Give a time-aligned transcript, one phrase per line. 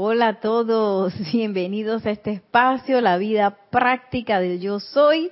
[0.00, 5.28] Hola a todos, bienvenidos a este espacio, la vida práctica del yo soy.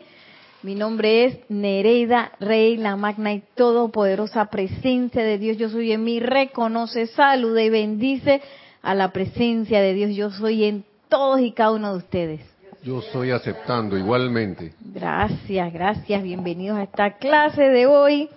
[0.64, 6.02] Mi nombre es Nereida Rey, la magna y todopoderosa presencia de Dios yo soy en
[6.02, 6.18] mí.
[6.18, 8.42] Reconoce, saluda y bendice
[8.82, 12.40] a la presencia de Dios yo soy en todos y cada uno de ustedes.
[12.82, 14.72] Yo soy aceptando igualmente.
[14.80, 16.24] Gracias, gracias.
[16.24, 18.28] Bienvenidos a esta clase de hoy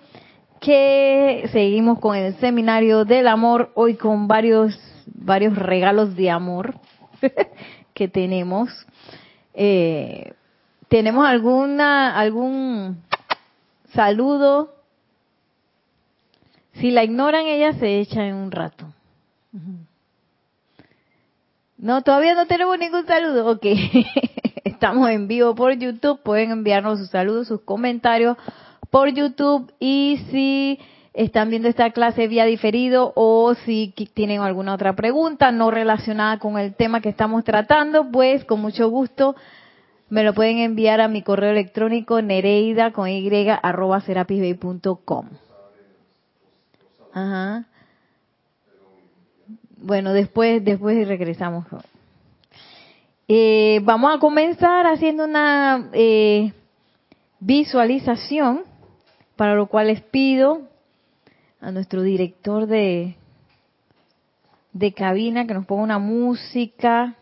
[0.60, 4.78] que seguimos con el seminario del amor, hoy con varios,
[5.14, 6.74] varios regalos de amor
[7.94, 8.70] que tenemos.
[9.54, 10.32] Eh,
[10.88, 13.02] ¿Tenemos alguna, algún
[13.92, 14.74] saludo?
[16.74, 18.86] Si la ignoran, ella se echa en un rato.
[21.76, 23.50] No, todavía no tenemos ningún saludo.
[23.50, 23.66] Ok.
[24.64, 26.22] Estamos en vivo por YouTube.
[26.22, 28.36] Pueden enviarnos sus saludos, sus comentarios
[28.90, 30.78] por YouTube y si
[31.12, 36.58] están viendo esta clase vía diferido o si tienen alguna otra pregunta no relacionada con
[36.58, 39.34] el tema que estamos tratando, pues con mucho gusto
[40.08, 44.02] me lo pueden enviar a mi correo electrónico nereida con y arroba.
[47.12, 47.64] Ajá.
[49.78, 51.64] Bueno, después, después regresamos.
[53.28, 56.52] Eh, vamos a comenzar haciendo una eh,
[57.38, 58.64] visualización
[59.36, 60.69] para lo cual les pido
[61.60, 63.16] a nuestro director de,
[64.72, 67.16] de cabina que nos ponga una música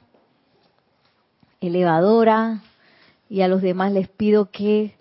[1.60, 2.62] elevadora
[3.28, 4.94] y a los demás les pido que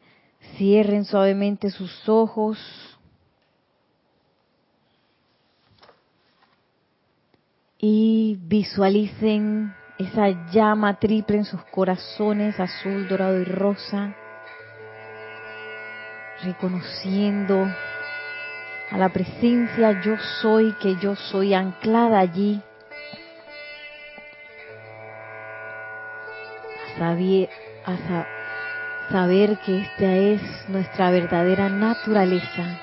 [0.58, 2.58] cierren suavemente sus ojos.
[7.80, 14.15] Y visualicen esa llama triple en sus corazones, azul, dorado y rosa
[16.43, 17.67] reconociendo
[18.89, 22.61] a la presencia yo soy, que yo soy anclada allí,
[26.85, 27.49] a saber,
[27.85, 28.25] a
[29.11, 32.80] saber que esta es nuestra verdadera naturaleza,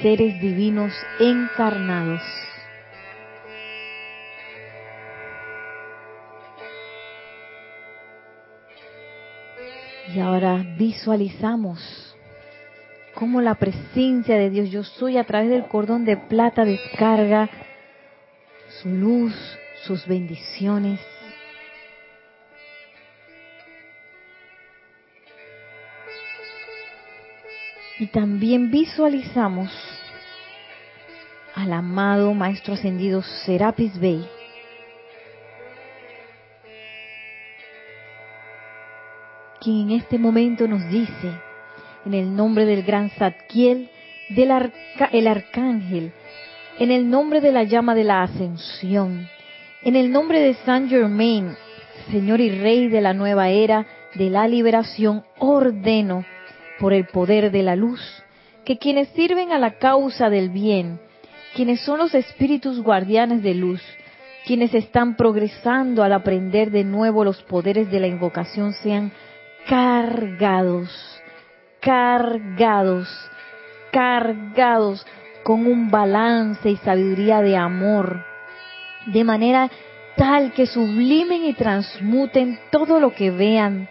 [0.00, 2.22] seres divinos encarnados.
[10.14, 12.03] Y ahora visualizamos
[13.14, 17.48] cómo la presencia de Dios, yo soy a través del cordón de plata descarga
[18.82, 19.34] su luz,
[19.84, 21.00] sus bendiciones.
[27.98, 29.70] Y también visualizamos
[31.54, 34.28] al amado Maestro Ascendido Serapis Bey,
[39.60, 41.32] quien en este momento nos dice,
[42.06, 43.90] en el nombre del gran Zadkiel,
[44.30, 44.72] del
[45.12, 46.12] el arcángel,
[46.78, 49.28] en el nombre de la llama de la ascensión,
[49.82, 51.54] en el nombre de Saint Germain,
[52.10, 56.24] Señor y Rey de la nueva era de la liberación, ordeno
[56.78, 58.00] por el poder de la luz
[58.64, 60.98] que quienes sirven a la causa del bien,
[61.54, 63.82] quienes son los espíritus guardianes de luz,
[64.46, 69.12] quienes están progresando al aprender de nuevo los poderes de la invocación sean
[69.66, 70.90] cargados
[71.84, 73.06] cargados,
[73.92, 75.06] cargados
[75.42, 78.24] con un balance y sabiduría de amor,
[79.06, 79.70] de manera
[80.16, 83.88] tal que sublimen y transmuten todo lo que vean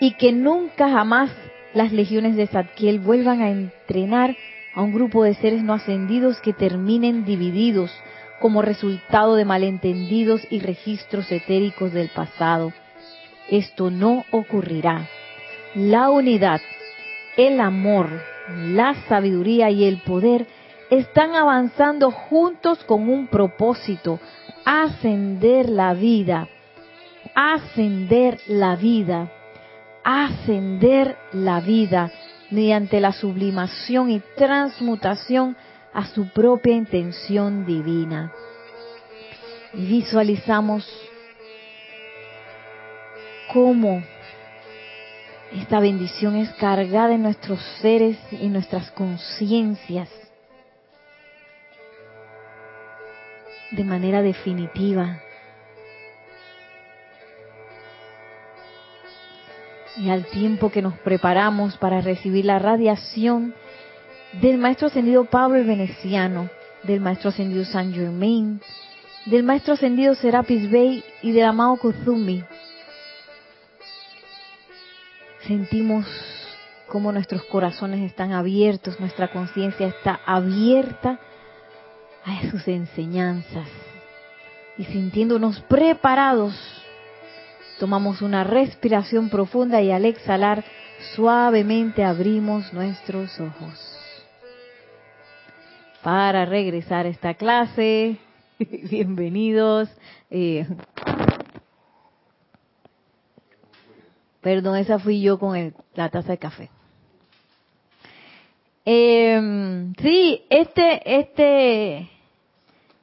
[0.00, 1.30] y que nunca jamás
[1.72, 4.36] las legiones de Zadkiel vuelvan a entrenar
[4.74, 7.92] a un grupo de seres no ascendidos que terminen divididos
[8.40, 12.72] como resultado de malentendidos y registros etéricos del pasado.
[13.48, 15.06] Esto no ocurrirá.
[15.76, 16.60] La unidad
[17.36, 18.08] el amor,
[18.48, 20.46] la sabiduría y el poder
[20.90, 24.18] están avanzando juntos con un propósito,
[24.64, 26.48] ascender la vida,
[27.34, 29.30] ascender la vida,
[30.02, 32.10] ascender la vida
[32.50, 35.56] mediante la sublimación y transmutación
[35.92, 38.32] a su propia intención divina.
[39.72, 40.88] Y visualizamos
[43.52, 44.02] cómo
[45.52, 50.08] esta bendición es cargada en nuestros seres y nuestras conciencias
[53.72, 55.20] de manera definitiva.
[59.96, 63.54] Y al tiempo que nos preparamos para recibir la radiación
[64.40, 66.48] del Maestro Ascendido Pablo el Veneciano,
[66.84, 68.60] del Maestro Ascendido San Germain,
[69.26, 72.44] del Maestro Ascendido Serapis Bey y del amado Kozumi,
[75.50, 76.06] sentimos
[76.86, 81.18] cómo nuestros corazones están abiertos, nuestra conciencia está abierta
[82.24, 83.66] a sus enseñanzas.
[84.78, 86.54] y sintiéndonos preparados,
[87.80, 90.64] tomamos una respiración profunda y al exhalar
[91.16, 93.74] suavemente abrimos nuestros ojos.
[96.00, 98.18] Para regresar a esta clase,
[98.58, 99.90] bienvenidos.
[100.30, 100.64] Eh,
[104.40, 106.70] perdón, esa fui yo con la taza de café.
[108.84, 112.10] Eh, sí, este, este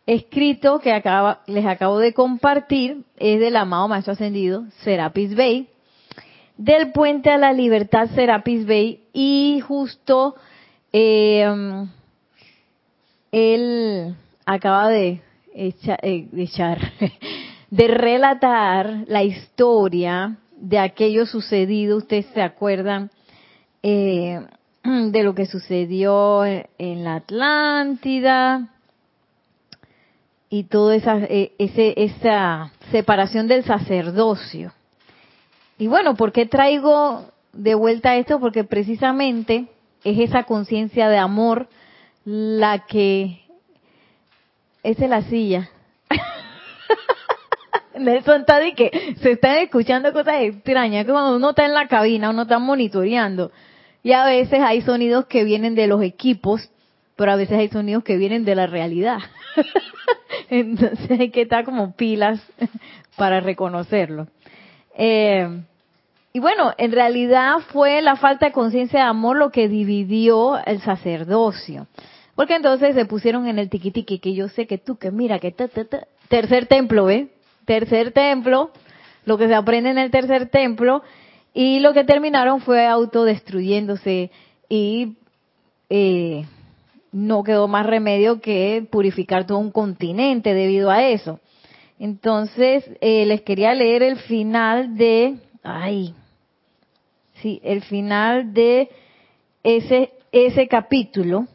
[0.07, 5.68] escrito que acaba, les acabo de compartir es del amado Maestro Ascendido, Serapis Bay,
[6.57, 10.36] del Puente a la Libertad Serapis Bay, y justo
[10.92, 11.45] eh,
[13.31, 15.22] él acaba de
[15.54, 16.80] eh, echar,
[17.69, 23.09] de relatar la historia de aquello sucedido, ustedes se acuerdan
[23.83, 24.45] eh,
[24.83, 28.69] de lo que sucedió en la Atlántida,
[30.50, 34.74] y toda esa, eh, ese, esa separación del sacerdocio.
[35.77, 38.39] Y bueno, ¿por qué traigo de vuelta esto?
[38.39, 39.68] Porque precisamente
[40.03, 41.68] es esa conciencia de amor
[42.25, 43.42] la que...
[44.83, 45.69] Esa es la silla.
[48.00, 51.88] Nelson está de que se están escuchando cosas extrañas, que cuando uno está en la
[51.88, 53.52] cabina, uno está monitoreando.
[54.04, 56.70] Y a veces hay sonidos que vienen de los equipos,
[57.16, 59.20] pero a veces hay sonidos que vienen de la realidad.
[60.50, 62.42] Entonces hay que estar como pilas
[63.18, 64.28] para reconocerlo.
[64.96, 65.48] Eh,
[66.34, 70.82] y bueno, en realidad fue la falta de conciencia de amor lo que dividió el
[70.82, 71.88] sacerdocio.
[72.36, 75.52] Porque entonces se pusieron en el tiquitiqui, que yo sé que tú, que mira, que
[75.52, 77.30] tercer templo, ¿ve?
[77.68, 78.72] Tercer templo,
[79.25, 81.04] lo que se aprende en el tercer templo,
[81.54, 84.31] y lo que terminaron fue autodestruyéndose
[84.69, 85.18] y
[85.90, 86.46] eh,
[87.12, 91.42] no quedó más remedio que purificar todo un continente debido a eso.
[92.00, 96.13] Entonces, eh, les quería leer el final de, ay,
[97.42, 98.90] sí, el final de
[99.63, 101.48] ese, ese capítulo,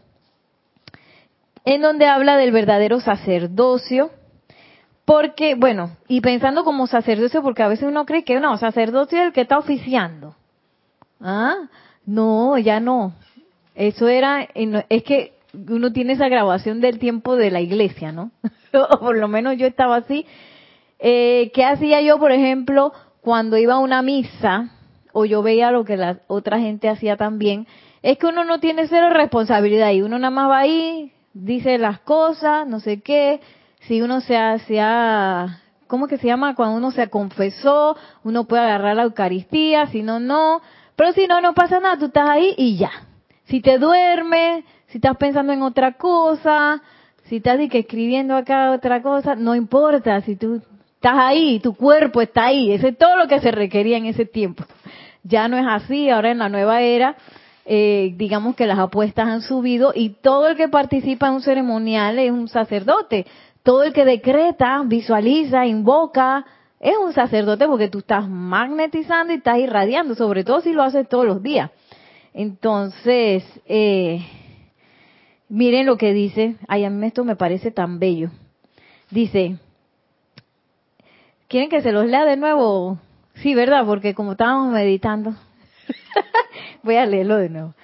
[1.65, 4.11] en donde habla del verdadero sacerdocio,
[5.05, 9.27] porque, bueno, y pensando como sacerdocio, porque a veces uno cree que no, sacerdocio es
[9.27, 10.37] el que está oficiando.
[11.21, 11.69] Ah,
[12.07, 13.15] no, ya no.
[13.75, 18.31] Eso era, es que uno tiene esa grabación del tiempo de la iglesia, ¿no?
[19.01, 20.27] por lo menos yo estaba así.
[20.99, 24.71] Eh, ¿Qué hacía yo, por ejemplo, cuando iba a una misa
[25.13, 27.67] o yo veía lo que la otra gente hacía también?
[28.03, 32.01] Es que uno no tiene cero responsabilidad y uno nada más va ahí, dice las
[32.01, 33.41] cosas, no sé qué.
[33.87, 36.55] Si uno se ha, ¿cómo que se llama?
[36.55, 40.63] Cuando uno se confesó, uno puede agarrar la Eucaristía, si no, no.
[40.97, 42.91] Pero si no, no pasa nada, tú estás ahí y ya.
[43.45, 46.81] Si te duermes, si estás pensando en otra cosa,
[47.25, 50.63] si estás escribiendo acá otra cosa, no importa, si tú
[50.95, 54.27] estás ahí, tu cuerpo está ahí, ese es todo lo que se requería en ese
[54.27, 54.65] tiempo.
[55.25, 57.17] Ya no es así, ahora en la nueva era,
[57.65, 62.19] eh, digamos que las apuestas han subido y todo el que participa en un ceremonial
[62.19, 63.27] es un sacerdote,
[63.63, 66.45] todo el que decreta, visualiza, invoca,
[66.81, 71.09] es un sacerdote porque tú estás magnetizando y estás irradiando, sobre todo si lo haces
[71.09, 71.71] todos los días.
[72.35, 74.21] Entonces, eh,
[75.55, 78.31] Miren lo que dice, ay, a mí esto me parece tan bello.
[79.11, 79.59] Dice,
[81.47, 82.99] ¿quieren que se los lea de nuevo?
[83.35, 83.85] Sí, ¿verdad?
[83.85, 85.35] Porque como estábamos meditando,
[86.83, 87.75] voy a leerlo de nuevo.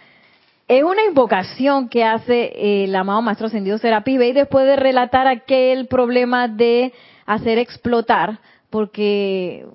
[0.69, 5.87] Es una invocación que hace el amado Maestro Ascendido Serapi y después de relatar aquel
[5.87, 6.93] problema de
[7.25, 9.67] hacer explotar, porque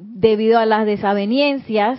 [0.00, 1.98] debido a las desavenencias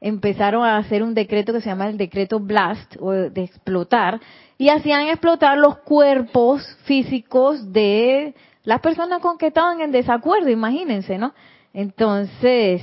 [0.00, 4.20] empezaron a hacer un decreto que se llama el decreto blast o de explotar
[4.56, 8.34] y hacían explotar los cuerpos físicos de
[8.64, 11.34] las personas con que estaban en desacuerdo, imagínense, ¿no?
[11.74, 12.80] Entonces,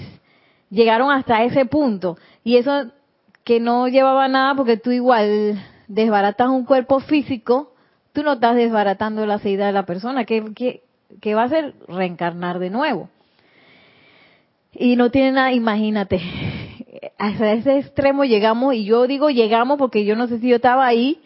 [0.70, 2.18] llegaron hasta ese punto.
[2.44, 2.92] Y eso
[3.50, 7.74] que no llevaba nada porque tú igual desbaratas un cuerpo físico,
[8.14, 10.54] tú no estás desbaratando la seida de la persona, que,
[11.20, 13.10] que, va a ser reencarnar de nuevo.
[14.72, 16.22] Y no tiene nada, imagínate,
[17.18, 20.86] hasta ese extremo llegamos, y yo digo llegamos porque yo no sé si yo estaba
[20.86, 21.20] ahí,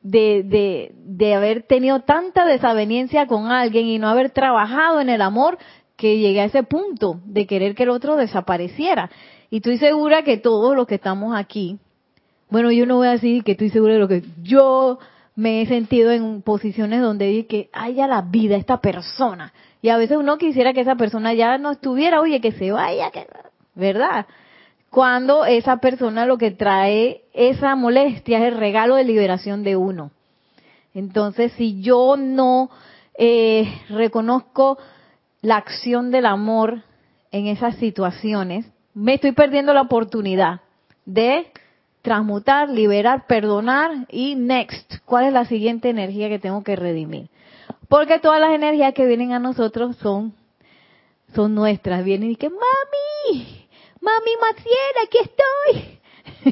[0.00, 5.20] de, de, de haber tenido tanta desaveniencia con alguien y no haber trabajado en el
[5.20, 5.58] amor
[5.96, 9.10] que llegué a ese punto de querer que el otro desapareciera.
[9.52, 11.78] Y estoy segura que todos los que estamos aquí,
[12.48, 14.98] bueno, yo no voy a decir que estoy segura de lo que yo
[15.36, 19.52] me he sentido en posiciones donde dije que haya la vida esta persona.
[19.82, 23.10] Y a veces uno quisiera que esa persona ya no estuviera, oye, que se vaya,
[23.10, 23.26] que,
[23.74, 24.24] ¿verdad?
[24.88, 30.12] cuando esa persona lo que trae esa molestia es el regalo de liberación de uno.
[30.94, 32.70] Entonces, si yo no
[33.18, 34.78] eh, reconozco
[35.42, 36.84] la acción del amor
[37.32, 40.60] en esas situaciones, me estoy perdiendo la oportunidad
[41.04, 41.46] de
[42.02, 47.28] transmutar, liberar, perdonar y next, ¿cuál es la siguiente energía que tengo que redimir?
[47.88, 50.34] Porque todas las energías que vienen a nosotros son
[51.34, 53.66] son nuestras, vienen y que mami,
[54.00, 55.98] mami Maciel, aquí estoy.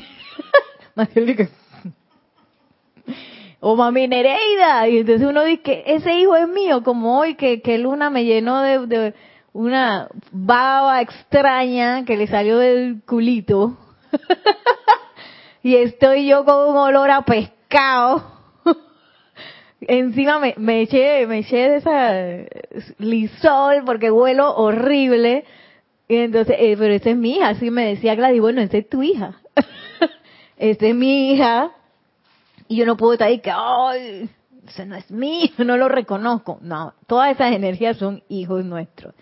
[0.94, 1.48] Maciel que
[3.60, 7.76] o mami Nereida, y entonces uno dice ese hijo es mío, como hoy que, que
[7.76, 9.12] Luna me llenó de
[9.52, 13.76] una baba extraña que le salió del culito.
[15.62, 18.24] y estoy yo con un olor a pescado.
[19.80, 25.44] Encima me, me eché, me eché de esa lisol porque huelo horrible.
[26.08, 28.88] Y entonces, eh, pero esa es mi hija, así me decía Gladys, bueno, esa es
[28.88, 29.40] tu hija.
[30.56, 31.70] esa es mi hija.
[32.66, 34.28] Y yo no puedo estar ahí que, ay,
[34.86, 36.58] no es mío, no lo reconozco.
[36.62, 39.14] No, todas esas energías son hijos nuestros.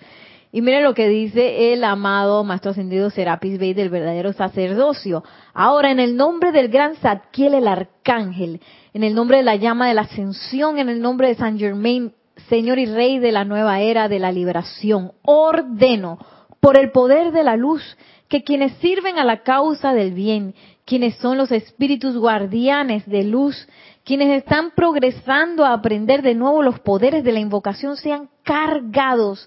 [0.50, 5.22] Y miren lo que dice el amado Maestro Ascendido Serapis Bey del verdadero sacerdocio.
[5.52, 8.60] Ahora, en el nombre del gran Zadkiel el Arcángel,
[8.94, 12.14] en el nombre de la llama de la ascensión, en el nombre de San Germain,
[12.48, 16.18] Señor y Rey de la nueva era de la liberación, ordeno
[16.60, 17.82] por el poder de la luz
[18.28, 23.68] que quienes sirven a la causa del bien, quienes son los espíritus guardianes de luz,
[24.08, 29.46] quienes están progresando a aprender de nuevo los poderes de la invocación, sean cargados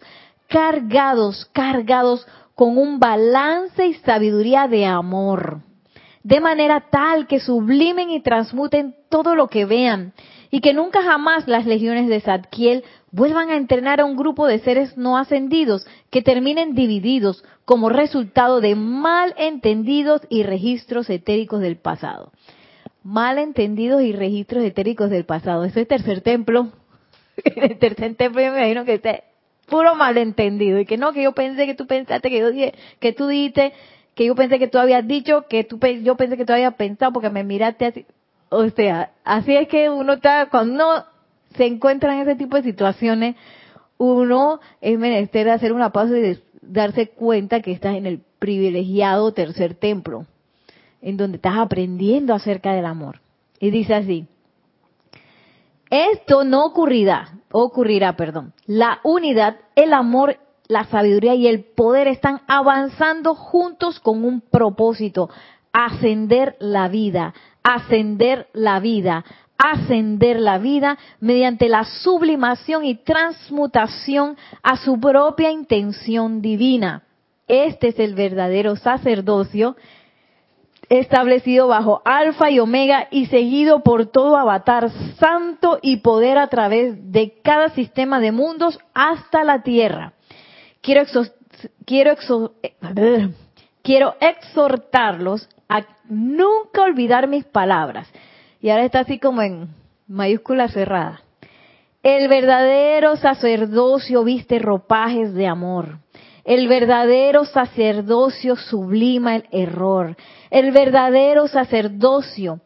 [0.52, 5.62] cargados, cargados con un balance y sabiduría de amor,
[6.24, 10.14] de manera tal que sublimen y transmuten todo lo que vean
[10.52, 14.60] y que nunca jamás las legiones de Zadkiel vuelvan a entrenar a un grupo de
[14.60, 21.78] seres no ascendidos que terminen divididos como resultado de mal entendidos y registros etéricos del
[21.78, 22.32] pasado.
[23.04, 25.64] Mal entendidos y registros etéricos del pasado.
[25.64, 26.70] Ese es tercer templo.
[27.44, 29.22] el tercer templo, yo me imagino que está
[29.68, 33.14] puro malentendido y que no, que yo pensé que tú pensaste, que yo dije, que
[33.14, 33.74] tú dijiste,
[34.16, 37.14] que yo pensé que tú habías dicho, que tú yo pensé que tú habías pensado
[37.14, 38.06] porque me miraste así.
[38.50, 41.06] O sea, así es que uno está, cuando uno
[41.56, 43.36] se encuentra en ese tipo de situaciones,
[43.98, 49.76] uno es menester hacer una pausa y darse cuenta que estás en el privilegiado tercer
[49.76, 50.26] templo,
[51.02, 53.22] en donde estás aprendiendo acerca del amor.
[53.60, 54.28] Y dice así,
[55.90, 58.54] esto no ocurrirá, ocurrirá, perdón.
[58.66, 65.30] La unidad, el amor, la sabiduría y el poder están avanzando juntos con un propósito,
[65.74, 69.26] ascender la vida, ascender la vida,
[69.58, 77.04] ascender la vida mediante la sublimación y transmutación a su propia intención divina.
[77.48, 79.76] Este es el verdadero sacerdocio
[81.00, 87.14] establecido bajo alfa y omega y seguido por todo avatar santo y poder a través
[87.14, 90.12] de cada sistema de mundos hasta la tierra.
[90.82, 91.04] Quiero,
[93.82, 98.12] quiero exhortarlos a nunca olvidar mis palabras.
[98.60, 99.70] Y ahora está así como en
[100.10, 101.22] mayúscula cerrada.
[102.04, 106.00] El verdadero sacerdocio viste ropajes de amor.
[106.44, 110.16] El verdadero sacerdocio sublima el error.
[110.50, 112.60] El verdadero sacerdocio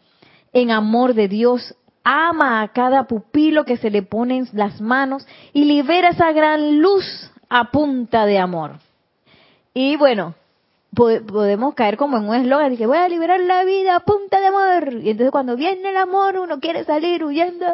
[0.54, 5.28] en amor de Dios ama a cada pupilo que se le pone en las manos
[5.54, 8.80] y libera esa gran luz a punta de amor.
[9.74, 10.36] Y bueno,
[10.96, 14.40] podemos caer como en un eslogan de que voy a liberar la vida a punta
[14.40, 14.94] de amor.
[15.02, 17.66] Y entonces cuando viene el amor uno quiere salir huyendo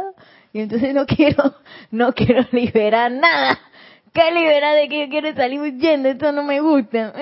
[0.53, 1.55] y entonces no quiero,
[1.91, 3.59] no quiero liberar nada.
[4.13, 6.09] ¿Qué liberar de que quiere salir huyendo?
[6.09, 7.13] Esto no me gusta.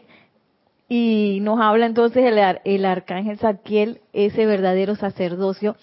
[0.88, 5.76] y nos habla entonces el, el arcángel Saquiel, ese verdadero sacerdocio.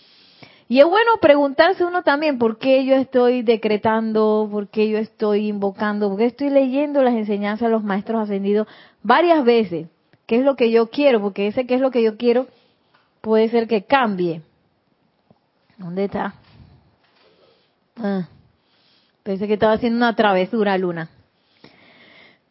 [0.67, 5.47] Y es bueno preguntarse uno también por qué yo estoy decretando, por qué yo estoy
[5.47, 8.67] invocando, por qué estoy leyendo las enseñanzas de los maestros ascendidos
[9.03, 9.87] varias veces.
[10.25, 11.21] ¿Qué es lo que yo quiero?
[11.21, 12.47] Porque ese qué es lo que yo quiero
[13.21, 14.41] puede ser que cambie.
[15.77, 16.33] ¿Dónde está?
[17.97, 18.27] Ah,
[19.25, 21.09] pensé que estaba haciendo una travesura, Luna.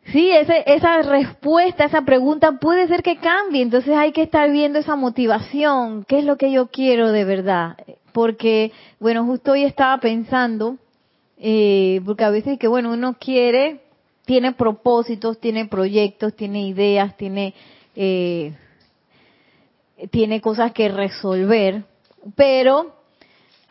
[0.06, 4.80] Sí, ese, esa respuesta, esa pregunta puede ser que cambie, entonces hay que estar viendo
[4.80, 7.76] esa motivación, qué es lo que yo quiero de verdad,
[8.12, 10.76] porque, bueno, justo hoy estaba pensando,
[11.38, 13.80] eh, porque a veces que, bueno, uno quiere,
[14.26, 17.54] tiene propósitos, tiene proyectos, tiene ideas, tiene,
[17.94, 18.52] eh,
[20.10, 21.84] tiene cosas que resolver,
[22.34, 23.03] pero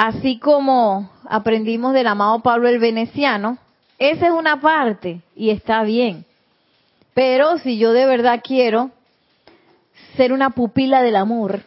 [0.07, 3.57] así como aprendimos del amado Pablo el Veneciano,
[3.97, 6.25] esa es una parte y está bien.
[7.13, 8.91] Pero si yo de verdad quiero
[10.17, 11.61] ser una pupila del amor,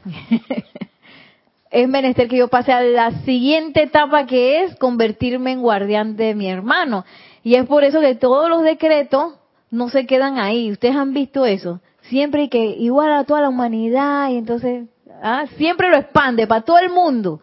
[1.71, 6.35] es menester que yo pase a la siguiente etapa que es convertirme en guardián de
[6.35, 7.07] mi hermano.
[7.43, 9.33] Y es por eso que todos los decretos
[9.71, 10.71] no se quedan ahí.
[10.71, 11.81] Ustedes han visto eso.
[12.03, 14.89] Siempre que igual a toda la humanidad y entonces
[15.23, 17.41] ah, siempre lo expande para todo el mundo.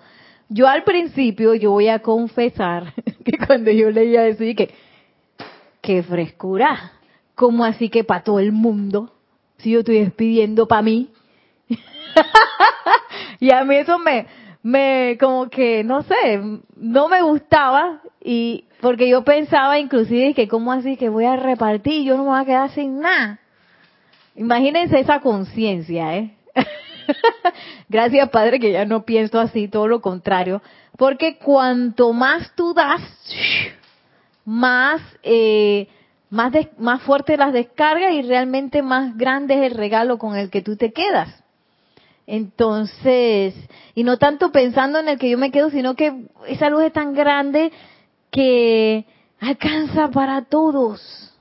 [0.54, 2.94] Yo al principio, yo voy a confesar
[3.26, 4.70] que cuando yo leía eso dije,
[5.82, 6.92] qué frescura.
[7.34, 9.12] ¿Cómo así que para todo el mundo?
[9.58, 11.10] Si yo estoy despidiendo para mí.
[13.40, 14.28] y a mí eso me,
[14.62, 16.40] me, como que, no sé,
[16.76, 22.04] no me gustaba y porque yo pensaba inclusive que cómo así que voy a repartir,
[22.04, 23.40] yo no me voy a quedar sin nada.
[24.36, 26.36] Imagínense esa conciencia, ¿eh?
[27.90, 30.62] Gracias Padre que ya no pienso así, todo lo contrario,
[30.98, 33.02] porque cuanto más tú das,
[34.46, 35.88] más eh,
[36.34, 40.64] más, más fuerte las descargas y realmente más grande es el regalo con el que
[40.64, 41.44] tú te quedas.
[42.26, 43.54] Entonces,
[43.94, 46.94] y no tanto pensando en el que yo me quedo, sino que esa luz es
[46.94, 47.72] tan grande
[48.32, 49.06] que
[49.40, 51.36] alcanza para todos,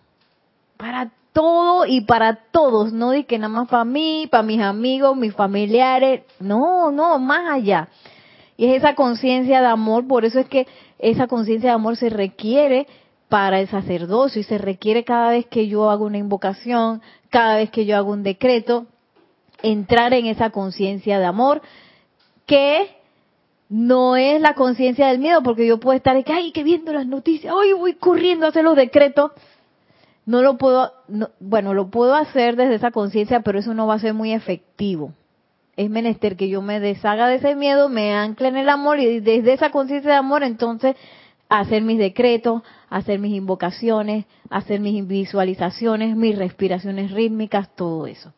[0.76, 5.16] para todo y para todos, no di que nada más para mí, para mis amigos,
[5.16, 7.88] mis familiares, no, no, más allá.
[8.56, 10.66] Y es esa conciencia de amor, por eso es que
[10.98, 12.86] esa conciencia de amor se requiere
[13.28, 17.70] para el sacerdocio y se requiere cada vez que yo hago una invocación, cada vez
[17.70, 18.86] que yo hago un decreto,
[19.62, 21.62] entrar en esa conciencia de amor
[22.46, 22.90] que
[23.70, 27.54] no es la conciencia del miedo, porque yo puedo estar, ay, que viendo las noticias,
[27.54, 29.32] hoy voy corriendo a hacer los decretos.
[30.24, 30.92] No lo puedo,
[31.40, 35.12] bueno, lo puedo hacer desde esa conciencia, pero eso no va a ser muy efectivo.
[35.76, 39.20] Es menester que yo me deshaga de ese miedo, me ancle en el amor y
[39.20, 40.96] desde esa conciencia de amor, entonces
[41.48, 48.32] hacer mis decretos, hacer mis invocaciones, hacer mis visualizaciones, mis respiraciones rítmicas, todo eso.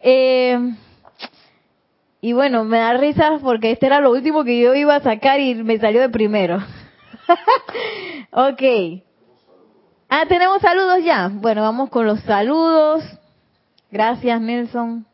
[0.00, 0.58] Eh,
[2.22, 5.40] y bueno, me da risa porque este era lo último que yo iba a sacar
[5.40, 6.58] y me salió de primero.
[8.32, 8.62] ok.
[10.12, 11.28] Ah, tenemos saludos ya.
[11.28, 13.04] Bueno, vamos con los saludos.
[13.92, 15.06] Gracias, Nelson.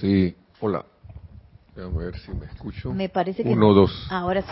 [0.00, 0.84] Sí, hola.
[1.76, 2.92] Vamos a ver si me escucho.
[2.92, 3.50] Me parece que...
[3.50, 4.08] Uno, dos.
[4.10, 4.48] Ahora sí.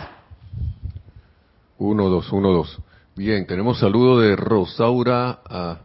[1.79, 2.79] Uno, dos, uno, dos.
[3.17, 5.79] Bien, tenemos saludo de Rosaura ah,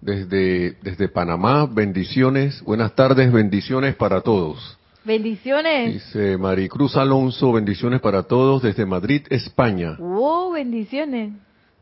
[0.00, 1.66] desde, desde Panamá.
[1.66, 2.62] Bendiciones.
[2.62, 4.78] Buenas tardes, bendiciones para todos.
[5.04, 5.92] Bendiciones.
[5.92, 9.96] Dice Maricruz Alonso, bendiciones para todos desde Madrid, España.
[9.98, 11.34] Wow, bendiciones.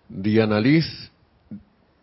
[0.08, 0.85] Diana Liz,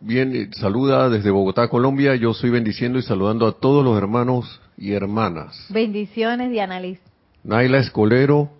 [0.00, 2.16] bien, eh, saluda desde Bogotá, Colombia.
[2.16, 5.66] Yo soy bendiciendo y saludando a todos los hermanos y hermanas.
[5.68, 6.98] Bendiciones, Diana Liz.
[7.44, 8.50] Naila Escolero,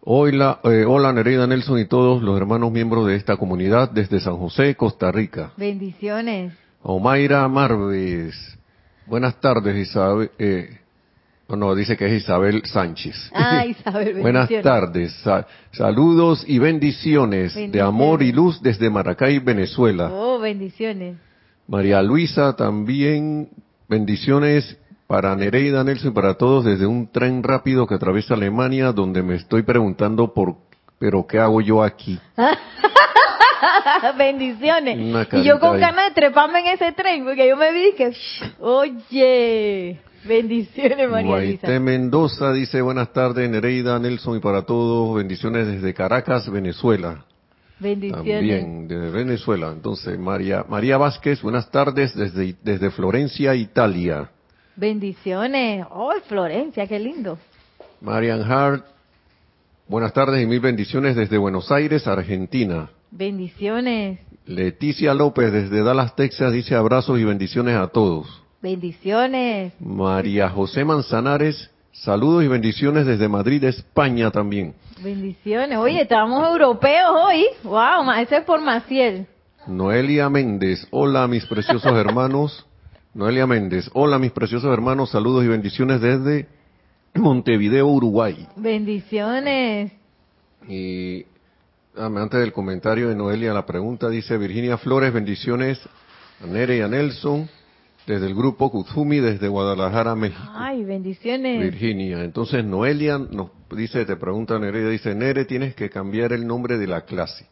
[0.00, 4.38] hola, eh, hola Nereida Nelson y todos los hermanos miembros de esta comunidad desde San
[4.38, 5.52] José, Costa Rica.
[5.58, 6.54] Bendiciones.
[6.82, 8.34] Omaira Marves,
[9.06, 10.30] buenas tardes Isabel.
[10.38, 10.78] Eh,
[11.48, 13.30] no, no, dice que es Isabel Sánchez.
[13.32, 15.24] Ah, Isabel, Buenas tardes,
[15.72, 20.10] saludos y bendiciones, de amor y luz desde Maracay, Venezuela.
[20.12, 21.16] Oh, bendiciones.
[21.66, 23.48] María Luisa también,
[23.88, 29.22] bendiciones para Nereida Nelson y para todos desde un tren rápido que atraviesa Alemania, donde
[29.22, 30.56] me estoy preguntando por,
[30.98, 32.20] pero ¿qué hago yo aquí?
[34.18, 34.98] Bendiciones.
[35.32, 38.12] Y yo con ganas de treparme en ese tren, porque yo me vi que,
[38.60, 41.80] oye, bendiciones María Luisa.
[41.80, 47.24] Mendoza dice, buenas tardes Nereida Nelson y para todos, bendiciones desde Caracas, Venezuela.
[47.78, 48.34] Bendiciones.
[48.34, 49.70] También desde Venezuela.
[49.72, 54.30] Entonces, María, María Vázquez, buenas tardes desde, desde Florencia, Italia.
[54.74, 55.86] Bendiciones.
[55.90, 57.38] Oh, Florencia, qué lindo.
[58.00, 58.84] Marian Hart,
[59.88, 62.90] buenas tardes y mil bendiciones desde Buenos Aires, Argentina.
[63.10, 64.20] Bendiciones.
[64.46, 68.42] Leticia López desde Dallas, Texas, dice abrazos y bendiciones a todos.
[68.60, 69.72] Bendiciones.
[69.78, 74.74] María José Manzanares, saludos y bendiciones desde Madrid, España también.
[75.00, 75.78] Bendiciones.
[75.78, 77.46] Oye, estamos europeos hoy.
[77.62, 79.28] Wow, ese es por Maciel.
[79.68, 82.66] Noelia Méndez, hola mis preciosos hermanos.
[83.14, 86.48] Noelia Méndez, hola mis preciosos hermanos, saludos y bendiciones desde
[87.14, 88.48] Montevideo, Uruguay.
[88.56, 89.92] Bendiciones.
[90.68, 91.26] Y
[91.96, 95.80] ah, antes del comentario de Noelia, la pregunta dice Virginia Flores, bendiciones
[96.42, 97.48] a Nere y a Nelson
[98.08, 100.40] desde el grupo Kuzumi desde Guadalajara, México.
[100.54, 101.60] Ay, bendiciones.
[101.60, 102.24] Virginia.
[102.24, 106.86] Entonces Noelia nos dice, te pregunta Nere, dice, Nere, tienes que cambiar el nombre de
[106.86, 107.46] la clase.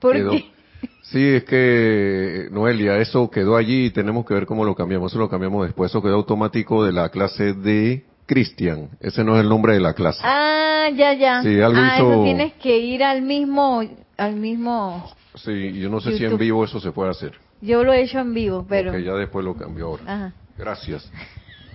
[0.00, 0.46] ¿Por qué?
[1.02, 5.10] Sí, es que, Noelia, eso quedó allí y tenemos que ver cómo lo cambiamos.
[5.10, 5.90] Eso lo cambiamos después.
[5.90, 8.90] Eso quedó automático de la clase de Cristian.
[9.00, 10.20] Ese no es el nombre de la clase.
[10.22, 11.42] Ah, ya, ya.
[11.42, 12.12] Sí, algo ah, hizo...
[12.12, 13.82] eso tienes que ir al mismo,
[14.18, 15.10] al mismo.
[15.34, 17.32] Sí, yo no sé si en vivo eso se puede hacer.
[17.60, 18.92] Yo lo he hecho en vivo, pero...
[18.92, 20.02] Que ya después lo cambió ahora.
[20.06, 20.32] Ajá.
[20.56, 21.10] Gracias.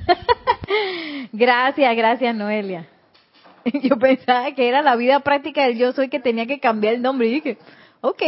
[1.32, 2.88] gracias, gracias Noelia.
[3.82, 7.02] Yo pensaba que era la vida práctica del yo soy que tenía que cambiar el
[7.02, 7.58] nombre y dije,
[8.02, 8.22] ok,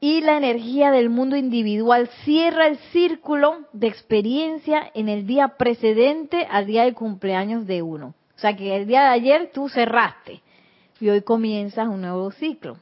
[0.00, 6.46] y la energía del mundo individual cierra el círculo de experiencia en el día precedente
[6.50, 8.14] al día del cumpleaños de uno.
[8.38, 10.40] O sea que el día de ayer tú cerraste
[11.00, 12.76] y hoy comienzas un nuevo ciclo.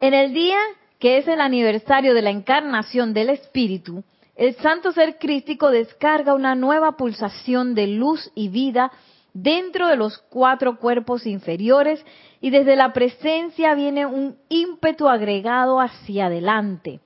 [0.00, 0.58] En el día
[0.98, 4.02] que es el aniversario de la encarnación del Espíritu,
[4.34, 8.90] el santo ser crístico descarga una nueva pulsación de luz y vida
[9.34, 12.04] dentro de los cuatro cuerpos inferiores
[12.40, 16.98] y desde la presencia viene un ímpetu agregado hacia adelante,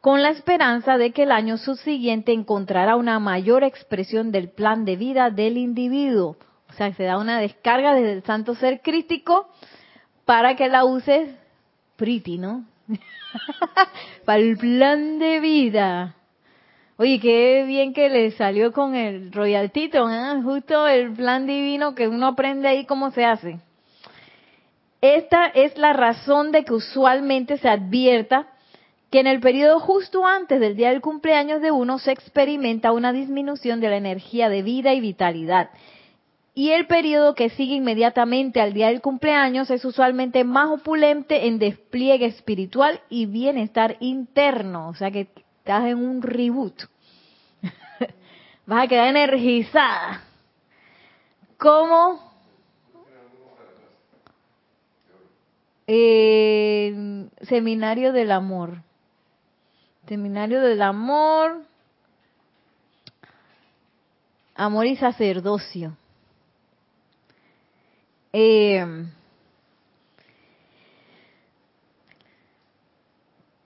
[0.00, 4.94] con la esperanza de que el año subsiguiente encontrará una mayor expresión del plan de
[4.94, 6.36] vida del individuo.
[6.76, 9.48] Sea, se da una descarga desde el santo ser crítico
[10.26, 11.30] para que la uses
[11.96, 12.64] pretty, ¿no?
[14.26, 16.14] para el plan de vida.
[16.98, 20.42] Oye, qué bien que le salió con el royaltito, ¿eh?
[20.42, 23.58] justo el plan divino que uno aprende ahí cómo se hace.
[25.00, 28.48] Esta es la razón de que usualmente se advierta
[29.10, 33.12] que en el periodo justo antes del día del cumpleaños de uno se experimenta una
[33.12, 35.70] disminución de la energía de vida y vitalidad
[36.58, 41.58] y el periodo que sigue inmediatamente al día del cumpleaños es usualmente más opulente en
[41.58, 46.84] despliegue espiritual y bienestar interno, o sea que estás en un reboot.
[48.66, 50.22] Vas a quedar energizada.
[51.58, 52.32] ¿Cómo?
[55.86, 58.78] Eh, seminario del amor.
[60.08, 61.64] Seminario del amor.
[64.54, 65.98] Amor y sacerdocio.
[68.38, 68.84] Eh,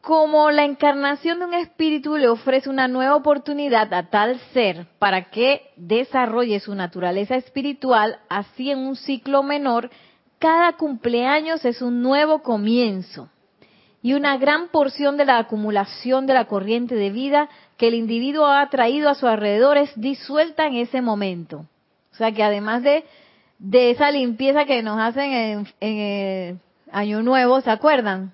[0.01, 5.31] como la encarnación de un espíritu le ofrece una nueva oportunidad a tal ser para
[5.31, 9.91] que desarrolle su naturaleza espiritual, así en un ciclo menor,
[10.39, 13.29] cada cumpleaños es un nuevo comienzo
[14.03, 18.47] y una gran porción de la acumulación de la corriente de vida que el individuo
[18.47, 21.67] ha traído a su alrededor es disuelta en ese momento.
[22.13, 23.05] O sea que además de
[23.61, 26.59] de esa limpieza que nos hacen en, el
[26.91, 28.33] Año Nuevo, ¿se acuerdan?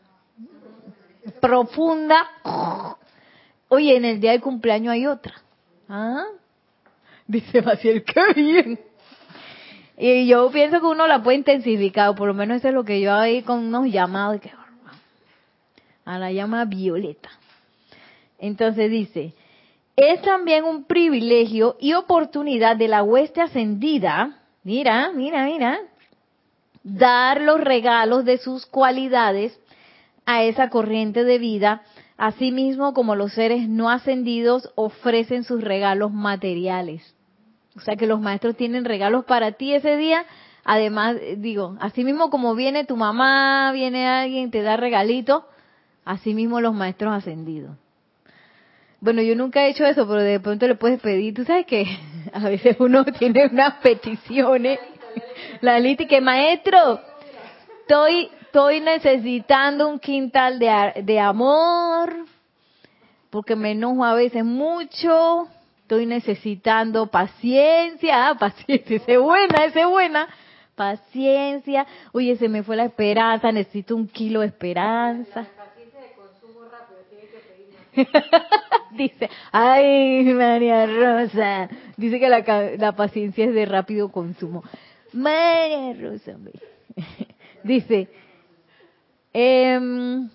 [1.40, 2.30] Profunda.
[3.68, 5.34] Oye, en el día del cumpleaños hay otra.
[5.88, 6.24] ¿Ah?
[7.26, 8.80] Dice Maciel, qué bien.
[9.98, 12.84] Y yo pienso que uno la puede intensificar, o por lo menos eso es lo
[12.84, 14.52] que yo ahí con unos llamados que
[16.04, 17.30] a la llama violeta.
[18.38, 19.34] Entonces dice,
[19.96, 25.78] es también un privilegio y oportunidad de la hueste ascendida Mira, mira, mira.
[26.82, 29.56] Dar los regalos de sus cualidades
[30.24, 31.82] a esa corriente de vida,
[32.16, 37.14] así mismo como los seres no ascendidos ofrecen sus regalos materiales.
[37.76, 40.24] O sea que los maestros tienen regalos para ti ese día.
[40.64, 45.46] Además, eh, digo, así mismo como viene tu mamá, viene alguien, te da regalito,
[46.04, 47.76] así mismo los maestros ascendidos.
[49.00, 51.86] Bueno, yo nunca he hecho eso, pero de pronto le puedes pedir, tú sabes que
[52.32, 54.78] a veces uno tiene unas peticiones.
[55.60, 57.00] La Liti, que maestro,
[57.80, 62.14] estoy, estoy necesitando un quintal de, de amor,
[63.30, 65.48] porque me enojo a veces mucho,
[65.82, 70.28] estoy necesitando paciencia, ah, paciencia, ese buena, ese buena,
[70.74, 75.46] paciencia, oye, se me fue la esperanza, necesito un kilo de esperanza.
[78.92, 81.68] Dice, ay, María Rosa.
[81.96, 84.62] Dice que la, paciencia es de rápido consumo.
[85.12, 86.36] María Rosa,
[87.62, 88.08] dice,
[89.32, 90.28] em,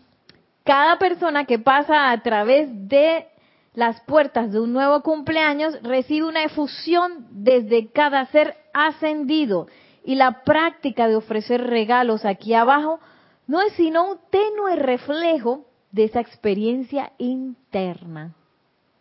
[0.64, 3.28] cada persona que pasa a través de
[3.74, 9.68] las puertas de un nuevo cumpleaños recibe una efusión desde cada ser ascendido.
[10.04, 13.00] Y la práctica de ofrecer regalos aquí abajo
[13.48, 18.34] no es sino un tenue reflejo de esa experiencia interna.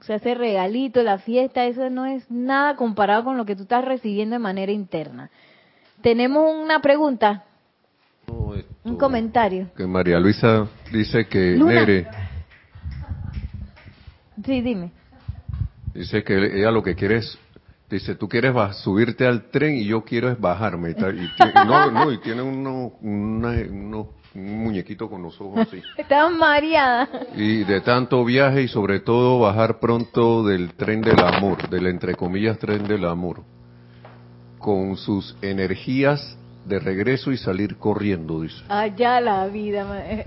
[0.00, 3.62] O sea, ese regalito, la fiesta, eso no es nada comparado con lo que tú
[3.62, 5.30] estás recibiendo de manera interna.
[6.00, 7.44] Tenemos una pregunta.
[8.84, 9.70] un comentario.
[9.76, 12.06] Que María Luisa dice que Nere.
[14.44, 14.90] Sí, dime.
[15.92, 17.38] Dice que ella lo que quiere es
[17.90, 20.90] Dice, tú quieres subirte al tren y yo quiero es bajarme.
[20.90, 20.94] Y,
[21.66, 22.92] no, no, y tiene uno,
[24.34, 25.82] un muñequito con los ojos así.
[25.96, 27.08] Está mareada.
[27.34, 32.14] Y de tanto viaje y sobre todo bajar pronto del tren del amor, del entre
[32.14, 33.42] comillas tren del amor,
[34.58, 38.62] con sus energías de regreso y salir corriendo, dice.
[38.68, 40.24] Allá la vida.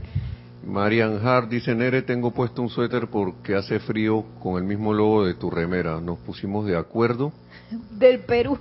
[0.65, 5.25] Marian Hart dice, Nere, tengo puesto un suéter porque hace frío con el mismo logo
[5.25, 5.99] de tu remera.
[5.99, 7.33] Nos pusimos de acuerdo.
[7.91, 8.57] Del Perú.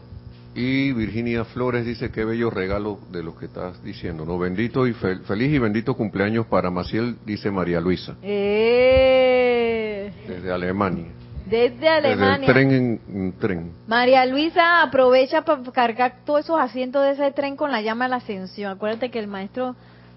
[0.54, 4.26] Y Virginia Flores dice, qué bello regalo de lo que estás diciendo.
[4.26, 8.16] No, bendito y feliz y bendito cumpleaños para Maciel, dice María Luisa.
[8.22, 10.12] Eh.
[10.28, 11.06] Desde Alemania.
[11.46, 12.38] Desde Alemania.
[12.38, 13.72] Desde tren en, tren.
[13.86, 18.10] María Luisa aprovecha para cargar todos esos asientos de ese tren con la llama de
[18.10, 18.72] la ascensión.
[18.72, 19.74] Acuérdate que el maestro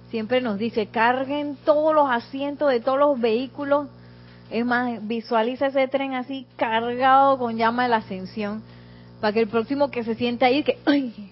[0.09, 3.87] siempre nos dice, carguen todos los asientos de todos los vehículos.
[4.51, 8.61] Es más, visualiza ese tren así cargado con llama de la ascensión,
[9.19, 11.31] para que el próximo que se siente ahí, que, ay,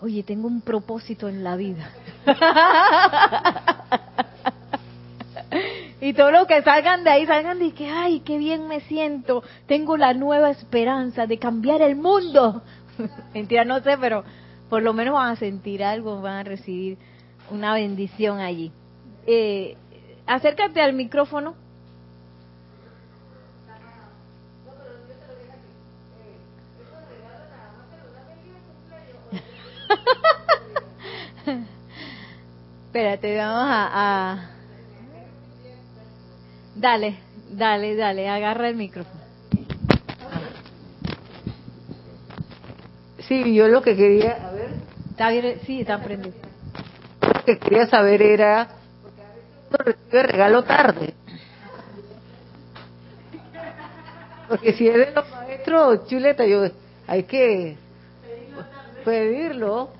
[0.00, 1.90] oye, tengo un propósito en la vida.
[6.00, 9.42] y todos los que salgan de ahí, salgan de que, ay, qué bien me siento,
[9.66, 12.62] tengo la nueva esperanza de cambiar el mundo.
[13.34, 14.24] Mentira, no sé, pero
[14.68, 16.98] por lo menos van a sentir algo, van a recibir
[17.50, 18.72] una bendición allí.
[19.26, 19.76] Eh,
[20.26, 21.54] acércate al micrófono.
[32.86, 34.50] Espérate, vamos a, a,
[36.76, 37.16] Dale,
[37.50, 39.20] dale, dale, agarra el micrófono.
[43.20, 44.48] Sí, yo lo que quería...
[44.48, 44.70] A ver.
[45.10, 46.44] Está bien, sí, está prendido
[47.44, 48.68] que quería saber era,
[49.02, 51.14] porque a veces uno recibe regalo tarde.
[54.48, 56.64] Porque si es de los maestros, chuleta, yo,
[57.06, 57.76] hay que
[59.04, 59.90] pedirlo.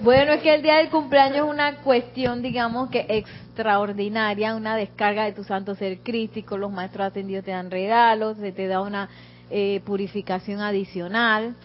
[0.00, 5.24] Bueno, es que el día del cumpleaños es una cuestión, digamos que extraordinaria, una descarga
[5.24, 9.08] de tu santo ser crítico, los maestros atendidos te dan regalos, se te da una
[9.50, 11.56] eh, purificación adicional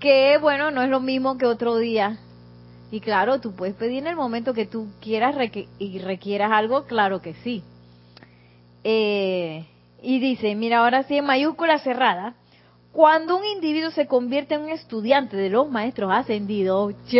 [0.00, 2.18] que bueno, no es lo mismo que otro día.
[2.90, 5.36] Y claro, tú puedes pedir en el momento que tú quieras
[5.78, 7.62] y requieras algo, claro que sí.
[8.82, 9.66] Eh,
[10.02, 12.34] y dice, mira, ahora sí en mayúscula cerrada,
[12.92, 16.94] cuando un individuo se convierte en un estudiante de los maestros ascendidos,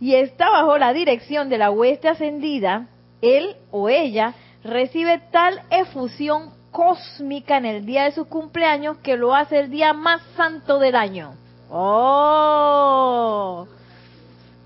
[0.00, 2.88] y está bajo la dirección de la hueste ascendida,
[3.22, 9.34] él o ella recibe tal efusión cósmica en el día de su cumpleaños que lo
[9.34, 11.34] hace el día más santo del año.
[11.70, 13.66] ¡Oh!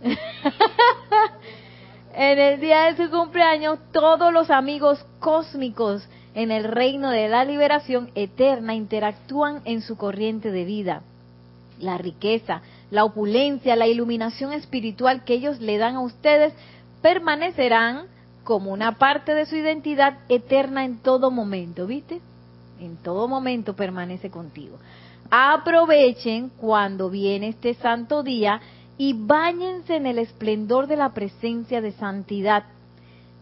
[2.14, 7.45] en el día de su cumpleaños, todos los amigos cósmicos en el reino de la
[7.45, 11.03] liberación eterna interactúan en su corriente de vida.
[11.79, 16.53] La riqueza, la opulencia, la iluminación espiritual que ellos le dan a ustedes
[17.03, 18.07] permanecerán
[18.45, 22.21] como una parte de su identidad eterna en todo momento, ¿viste?
[22.81, 24.79] En todo momento permanece contigo.
[25.31, 28.61] Aprovechen cuando viene este santo día
[28.99, 32.64] y báñense en el esplendor de la presencia de santidad.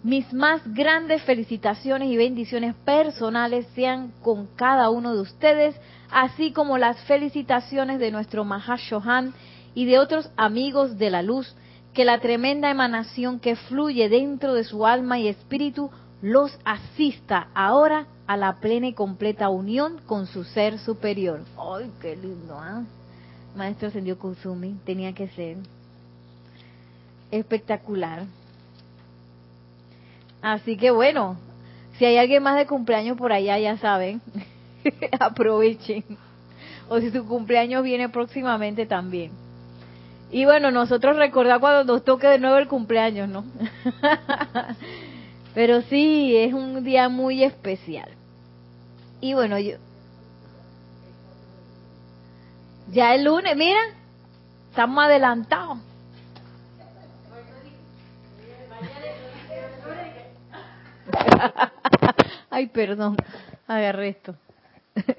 [0.02, 5.74] Mis más grandes felicitaciones y bendiciones personales sean con cada uno de ustedes,
[6.10, 9.34] así como las felicitaciones de nuestro Mahashohan
[9.74, 11.54] y de otros amigos de la luz
[11.94, 15.90] que la tremenda emanación que fluye dentro de su alma y espíritu
[16.22, 21.40] los asista ahora a la plena y completa unión con su ser superior.
[21.58, 22.56] ¡Ay, qué lindo!
[22.56, 22.84] ¿ah?
[23.56, 25.56] Maestro Ascendió Kusumi, tenía que ser
[27.30, 28.26] espectacular.
[30.42, 31.36] Así que bueno,
[31.98, 34.20] si hay alguien más de cumpleaños por allá, ya saben,
[35.20, 36.04] aprovechen.
[36.88, 39.30] O si su cumpleaños viene próximamente también.
[40.30, 43.44] Y bueno, nosotros recordar cuando nos toque de nuevo el cumpleaños, ¿no?
[45.54, 48.10] Pero sí, es un día muy especial.
[49.20, 49.76] Y bueno, yo...
[52.90, 53.80] Ya el lunes, mira,
[54.78, 55.78] Estamos adelantados.
[62.50, 63.16] Ay, perdón,
[63.66, 64.34] agarré esto.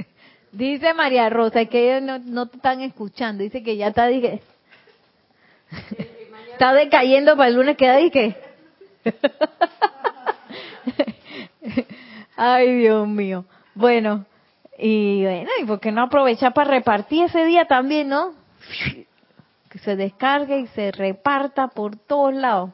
[0.52, 3.44] Dice María Rosa que ellos no, no te están escuchando.
[3.44, 4.42] Dice que ya está, dije,
[6.52, 7.78] está decayendo para el lunes.
[7.78, 8.36] Queda, dije.
[12.36, 13.46] Ay, Dios mío.
[13.76, 14.26] Bueno,
[14.78, 18.34] y bueno, ¿y por qué no aprovechar para repartir ese día también, no?
[19.70, 22.72] Que se descargue y se reparta por todos lados.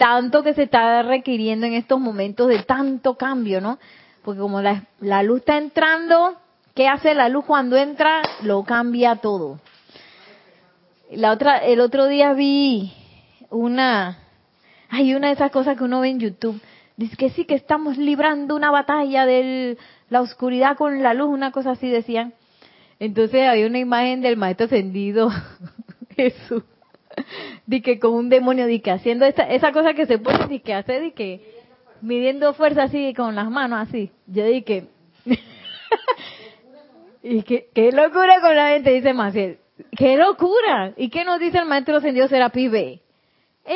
[0.00, 3.78] Tanto que se está requiriendo en estos momentos de tanto cambio, ¿no?
[4.24, 6.36] Porque como la, la luz está entrando,
[6.74, 8.22] ¿qué hace la luz cuando entra?
[8.42, 9.60] Lo cambia todo.
[11.10, 12.94] La otra, el otro día vi
[13.50, 14.16] una,
[14.88, 16.58] hay una de esas cosas que uno ve en YouTube.
[16.96, 19.76] Dice que sí, que estamos librando una batalla de
[20.08, 22.32] la oscuridad con la luz, una cosa así decían.
[23.00, 25.28] Entonces había una imagen del maestro ascendido,
[26.16, 26.62] Jesús,
[27.66, 30.60] di que con un demonio, di que haciendo esa, esa cosa que se puede, di
[30.60, 31.60] que hace, di que
[32.00, 34.10] midiendo fuerza así con las manos así.
[34.26, 34.86] Yo di que,
[37.22, 39.58] y que, qué locura con la gente, dice Maciel.
[39.96, 40.92] ¡Qué locura!
[40.96, 43.00] ¿Y qué nos dice el maestro ascendido Serapis B?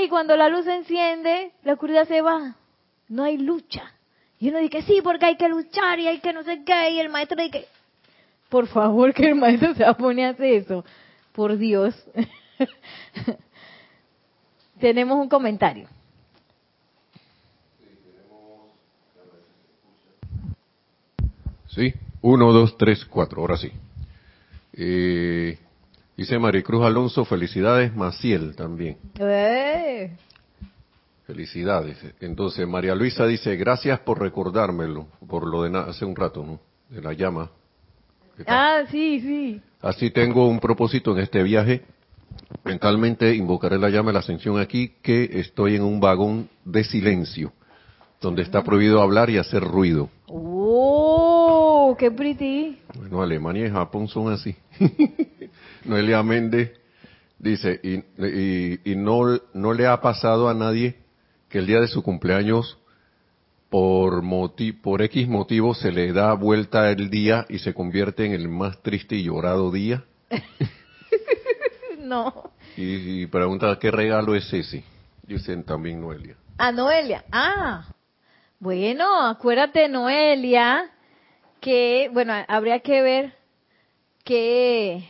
[0.02, 2.56] Y cuando la luz se enciende, la oscuridad se va.
[3.08, 3.92] No hay lucha.
[4.38, 6.90] Y uno dice, sí, porque hay que luchar y hay que no sé qué.
[6.90, 7.66] Y el maestro dice,
[8.48, 10.84] por favor, que el maestro se pone a hacer eso.
[11.32, 11.94] Por Dios.
[14.80, 15.88] Tenemos un comentario.
[21.68, 23.70] Sí, uno, dos, tres, cuatro, ahora sí.
[24.72, 25.58] Eh,
[26.16, 28.96] dice Maricruz Alonso, felicidades, Maciel también.
[29.18, 30.12] ¡Eh!
[31.26, 31.98] Felicidades.
[32.20, 36.60] Entonces, María Luisa dice, gracias por recordármelo, por lo de hace un rato, ¿no?
[36.90, 37.50] De la llama.
[38.46, 39.60] Ah, sí, sí.
[39.80, 41.82] Así tengo un propósito en este viaje.
[42.64, 47.52] Mentalmente invocaré la llama de la ascensión aquí, que estoy en un vagón de silencio,
[48.20, 50.08] donde está prohibido hablar y hacer ruido.
[50.26, 51.94] ¡Oh!
[51.98, 52.78] ¡Qué pretty!
[52.96, 54.56] Bueno, Alemania y Japón son así.
[55.84, 56.72] Noelia Méndez
[57.38, 60.96] dice, y, y- y no, no le ha pasado a nadie
[61.50, 62.78] que el día de su cumpleaños,
[63.68, 68.32] por, moti- por X motivo, se le da vuelta el día y se convierte en
[68.32, 70.04] el más triste y llorado día.
[72.04, 72.52] No.
[72.76, 74.84] Y, y pregunta, ¿qué regalo es ese?
[75.22, 76.36] Dicen también Noelia.
[76.58, 77.24] A Noelia.
[77.32, 77.86] Ah.
[78.60, 80.90] Bueno, acuérdate, Noelia,
[81.60, 83.34] que, bueno, habría que ver
[84.22, 85.08] qué,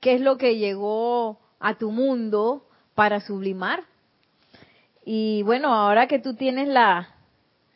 [0.00, 3.84] qué es lo que llegó a tu mundo para sublimar.
[5.04, 7.08] Y bueno, ahora que tú tienes la,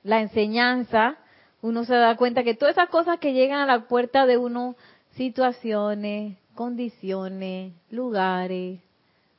[0.02, 1.16] la enseñanza,
[1.62, 4.76] uno se da cuenta que todas esas cosas que llegan a la puerta de uno,
[5.12, 8.80] situaciones, condiciones, lugares,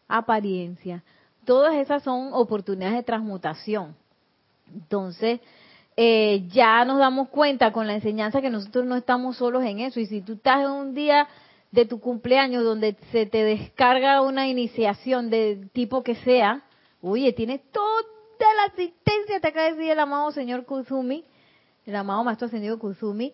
[0.08, 1.04] apariencia,
[1.46, 3.96] todas esas son oportunidades de transmutación.
[4.74, 5.40] Entonces,
[5.98, 10.00] eh, ya nos damos cuenta con la enseñanza que nosotros no estamos solos en eso.
[10.00, 11.28] Y si tú estás en un día
[11.72, 16.64] de tu cumpleaños donde se te descarga una iniciación de tipo que sea,
[17.02, 18.04] oye, tienes toda
[18.40, 21.24] la asistencia, te acaba de decir el amado señor Kuzumi,
[21.86, 23.34] el amado maestro ascendido Kuzumi,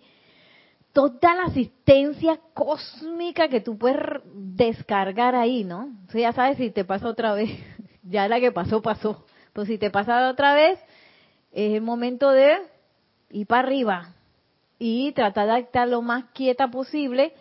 [0.94, 3.98] toda la asistencia cósmica que tú puedes
[4.34, 5.90] descargar ahí, ¿no?
[6.08, 7.50] O sea, ya sabes si te pasa otra vez,
[8.04, 9.26] ya la que pasó, pasó.
[9.54, 10.80] Pues si te pasa otra vez,
[11.52, 12.58] es el momento de
[13.32, 14.14] ir para arriba
[14.80, 17.34] y tratar de estar lo más quieta posible.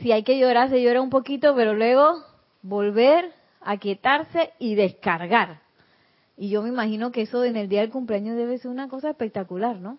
[0.00, 2.22] Si hay que llorar, se llora un poquito, pero luego
[2.62, 5.60] volver a quietarse y descargar.
[6.36, 9.10] Y yo me imagino que eso en el día del cumpleaños debe ser una cosa
[9.10, 9.98] espectacular, ¿no?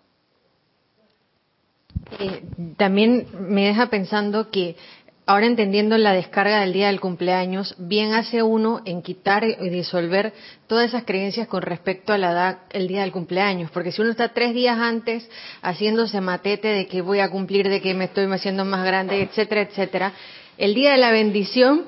[2.20, 2.44] Eh,
[2.78, 4.76] también me deja pensando que
[5.30, 10.34] ahora entendiendo la descarga del día del cumpleaños, bien hace uno en quitar y disolver
[10.66, 14.10] todas esas creencias con respecto a la edad, el día del cumpleaños, porque si uno
[14.10, 15.30] está tres días antes
[15.62, 19.62] haciéndose matete de que voy a cumplir, de que me estoy haciendo más grande, etcétera,
[19.62, 20.14] etcétera,
[20.58, 21.86] el día de la bendición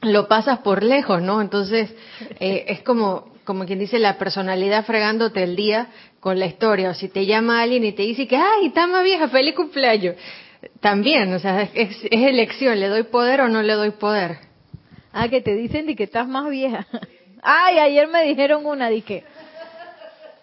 [0.00, 1.42] lo pasas por lejos, ¿no?
[1.42, 1.94] Entonces
[2.40, 5.86] eh, es como como quien dice la personalidad fregándote el día
[6.20, 9.26] con la historia, o si te llama alguien y te dice que, ay, más vieja,
[9.28, 10.16] feliz cumpleaños.
[10.80, 14.36] También, o sea, es, es elección, ¿le doy poder o no le doy poder?
[15.14, 16.86] Ah, que te dicen de que estás más vieja.
[17.42, 19.24] Ay, ayer me dijeron una, de que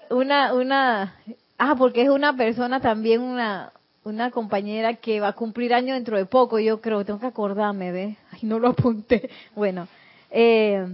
[0.10, 1.14] una, una,
[1.60, 3.72] ah, porque es una persona también, una,
[4.04, 7.92] una compañera que va a cumplir año dentro de poco, yo creo, tengo que acordarme,
[7.92, 8.18] ¿ves?
[8.32, 9.30] Ay, no lo apunté.
[9.56, 9.88] Bueno,
[10.32, 10.88] eh,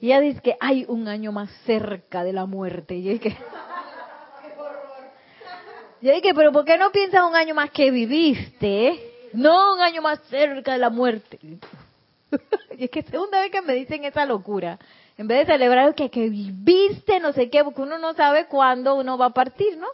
[0.00, 2.94] y ella dice que hay un año más cerca de la muerte.
[2.94, 3.36] Y yo dije,
[6.00, 9.28] yo dije, pero ¿por qué no piensas un año más que viviste?
[9.32, 11.38] No, un año más cerca de la muerte.
[12.78, 14.78] y es que segunda vez que me dicen esa locura.
[15.16, 18.94] En vez de celebrar que, que viviste, no sé qué, porque uno no sabe cuándo
[18.94, 19.88] uno va a partir, ¿no?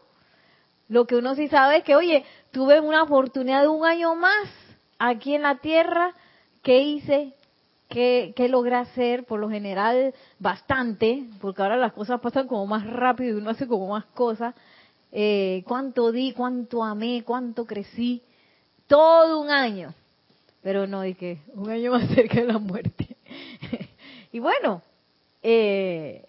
[0.89, 4.51] Lo que uno sí sabe es que, oye, tuve una oportunidad de un año más
[4.99, 6.13] aquí en la tierra,
[6.63, 7.33] ¿qué hice?
[7.89, 9.25] ¿Qué, ¿Qué, logré hacer?
[9.25, 13.67] Por lo general, bastante, porque ahora las cosas pasan como más rápido y uno hace
[13.67, 14.55] como más cosas.
[15.13, 16.33] Eh, ¿Cuánto di?
[16.33, 17.23] ¿Cuánto amé?
[17.25, 18.23] ¿Cuánto crecí?
[18.87, 19.95] Todo un año.
[20.63, 23.17] Pero no, y que un año más cerca de la muerte.
[24.33, 24.83] y bueno,
[25.43, 26.25] eh,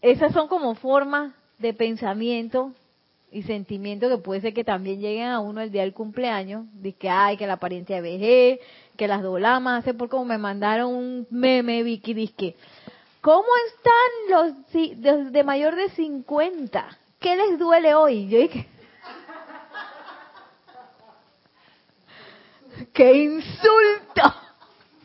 [0.00, 2.72] esas son como formas de pensamiento
[3.30, 6.92] y sentimiento que puede ser que también lleguen a uno el día del cumpleaños, de
[6.92, 8.60] que hay que la apariencia de vejez,
[8.96, 12.56] que las dolamas, hace por como me mandaron un meme, Vicky, disque,
[13.20, 14.54] ¿cómo están
[15.02, 16.98] los de, mayor de 50?
[17.18, 18.28] ¿Qué les duele hoy?
[18.28, 18.68] Yo dije,
[22.92, 24.34] ¡qué insulto!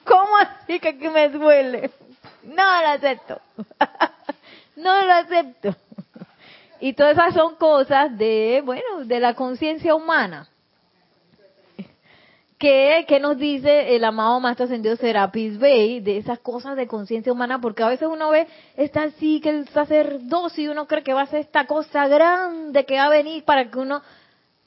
[0.05, 1.91] ¿Cómo así que aquí me duele?
[2.43, 3.41] No lo acepto.
[4.76, 5.76] no lo acepto.
[6.82, 10.49] Y todas esas son cosas de, bueno, de la conciencia humana.
[12.57, 17.59] ¿Qué, nos dice el amado Maestro Ascendido Serapis Bey de esas cosas de conciencia humana?
[17.59, 21.21] Porque a veces uno ve, está así, que el sacerdocio y uno cree que va
[21.21, 24.03] a ser esta cosa grande que va a venir para que uno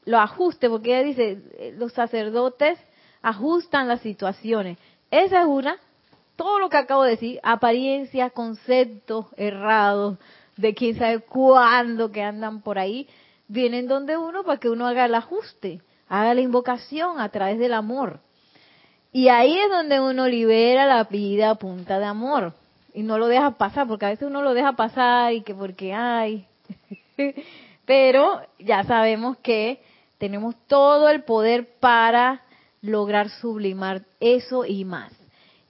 [0.06, 2.80] lo ajuste, porque ella dice, eh, los sacerdotes
[3.22, 4.76] ajustan las situaciones.
[5.12, 5.76] Esa es una,
[6.34, 10.18] todo lo que acabo de decir, apariencias, conceptos errados,
[10.56, 13.08] de quién sabe cuándo que andan por ahí,
[13.48, 17.74] vienen donde uno para que uno haga el ajuste, haga la invocación a través del
[17.74, 18.20] amor.
[19.12, 22.52] Y ahí es donde uno libera la vida a punta de amor.
[22.92, 25.92] Y no lo deja pasar, porque a veces uno lo deja pasar y que porque
[25.92, 26.46] hay.
[27.84, 29.82] Pero ya sabemos que
[30.18, 32.42] tenemos todo el poder para
[32.82, 35.12] lograr sublimar eso y más.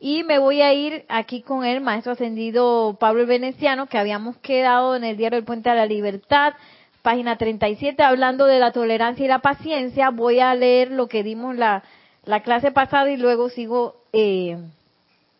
[0.00, 4.36] Y me voy a ir aquí con el maestro ascendido Pablo el Veneciano, que habíamos
[4.38, 6.54] quedado en el diario El Puente de la Libertad,
[7.02, 10.10] página 37, hablando de la tolerancia y la paciencia.
[10.10, 11.84] Voy a leer lo que dimos la,
[12.24, 14.58] la clase pasada y luego sigo eh,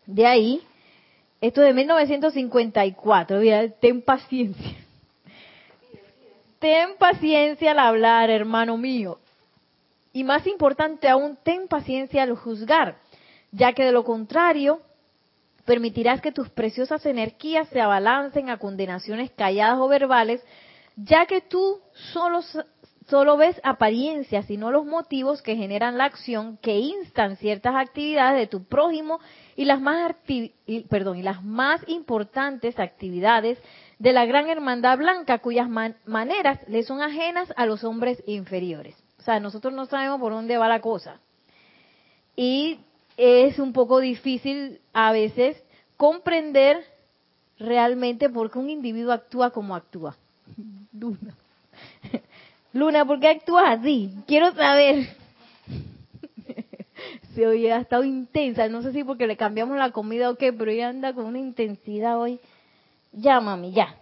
[0.05, 0.61] de ahí.
[1.41, 3.39] Esto de 1954.
[3.39, 4.77] Mira, ten paciencia.
[6.59, 9.19] Ten paciencia al hablar, hermano mío.
[10.13, 12.95] Y más importante aún, ten paciencia al juzgar
[13.55, 14.81] ya que de lo contrario
[15.65, 20.43] permitirás que tus preciosas energías se abalancen a condenaciones calladas o verbales,
[20.95, 21.79] ya que tú
[22.13, 22.41] solo,
[23.07, 28.39] solo ves apariencias y no los motivos que generan la acción que instan ciertas actividades
[28.39, 29.19] de tu prójimo
[29.55, 30.15] y las más,
[30.89, 33.57] perdón, y las más importantes actividades
[33.97, 38.95] de la gran hermandad blanca cuyas maneras le son ajenas a los hombres inferiores.
[39.17, 41.19] O sea, nosotros no sabemos por dónde va la cosa.
[42.35, 42.84] Y
[43.17, 45.61] es un poco difícil a veces
[45.97, 46.83] comprender
[47.57, 50.15] realmente por qué un individuo actúa como actúa.
[50.93, 51.35] Luna.
[52.73, 54.13] Luna, ¿por qué actúas así?
[54.27, 55.07] Quiero saber.
[57.35, 58.67] Se oye, ha estado intensa.
[58.67, 61.39] No sé si porque le cambiamos la comida o qué, pero ella anda con una
[61.39, 62.39] intensidad hoy.
[63.11, 63.95] Ya, mami, ya.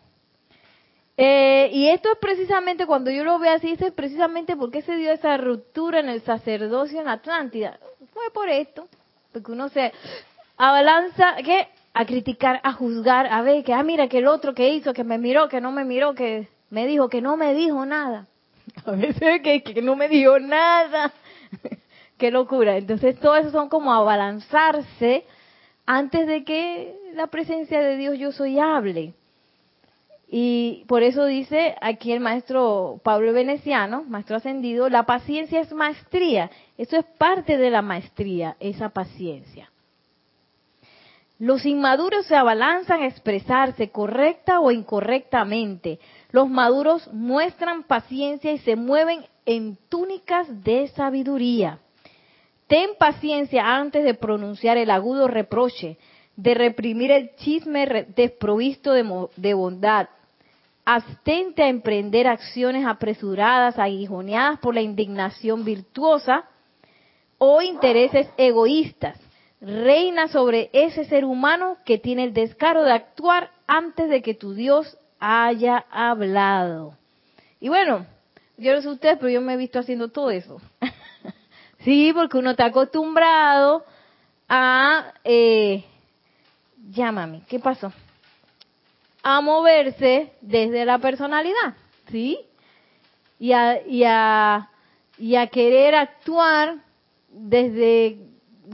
[1.16, 5.12] Eh, y esto es precisamente, cuando yo lo veo así, es precisamente porque se dio
[5.12, 7.80] esa ruptura en el sacerdocio en Atlántida.
[8.12, 8.88] Fue por esto
[9.34, 9.92] porque uno se
[10.58, 11.68] abalanza, ¿qué?
[11.94, 15.04] A criticar, a juzgar, a ver que, ah, mira, que el otro que hizo, que
[15.04, 18.28] me miró, que no me miró, que me dijo, que no me dijo nada.
[18.86, 21.12] A veces que, que no me dijo nada.
[22.18, 22.78] Qué locura.
[22.78, 25.26] Entonces, todo eso son como abalanzarse
[25.86, 29.14] antes de que la presencia de Dios yo soy hable.
[30.36, 36.50] Y por eso dice aquí el maestro Pablo Veneciano, maestro ascendido, la paciencia es maestría.
[36.76, 39.70] Eso es parte de la maestría, esa paciencia.
[41.38, 46.00] Los inmaduros se abalanzan a expresarse correcta o incorrectamente.
[46.32, 51.78] Los maduros muestran paciencia y se mueven en túnicas de sabiduría.
[52.66, 56.00] Ten paciencia antes de pronunciar el agudo reproche,
[56.36, 60.08] de reprimir el chisme desprovisto de, de bondad,
[60.86, 66.46] abstente a emprender acciones apresuradas, aguijoneadas por la indignación virtuosa
[67.38, 69.20] o intereses egoístas.
[69.62, 74.54] Reina sobre ese ser humano que tiene el descaro de actuar antes de que tu
[74.54, 76.98] Dios haya hablado.
[77.62, 78.06] Y bueno,
[78.58, 80.62] yo no sé ustedes, pero yo me he visto haciendo todo eso.
[81.80, 83.86] sí, porque uno está acostumbrado
[84.50, 85.14] a...
[85.24, 85.86] Eh,
[86.90, 87.94] llámame, ¿qué pasó?
[89.24, 91.76] A moverse desde la personalidad,
[92.12, 92.38] ¿sí?
[93.40, 94.70] Y a, y a,
[95.18, 96.76] y a querer actuar
[97.30, 98.18] desde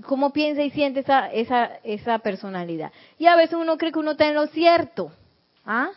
[0.06, 2.92] cómo piensa y siente esa, esa, esa personalidad.
[3.18, 5.12] Y a veces uno cree que uno está en lo cierto.
[5.66, 5.92] ¿Ah?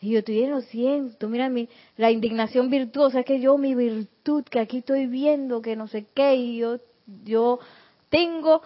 [0.00, 1.28] Y yo estoy en lo cierto.
[1.28, 5.76] Mira, mi, la indignación virtuosa es que yo, mi virtud, que aquí estoy viendo, que
[5.76, 6.78] no sé qué, y yo,
[7.24, 7.60] yo
[8.08, 8.62] tengo,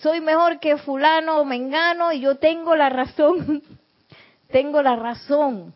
[0.00, 3.62] soy mejor que fulano o mengano, y yo tengo la razón.
[4.50, 5.72] tengo la razón.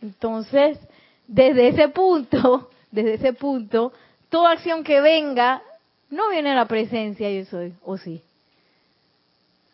[0.00, 0.78] Entonces,
[1.26, 3.92] desde ese punto, desde ese punto,
[4.28, 5.62] toda acción que venga
[6.10, 8.20] no viene a la presencia yo soy, ¿o sí?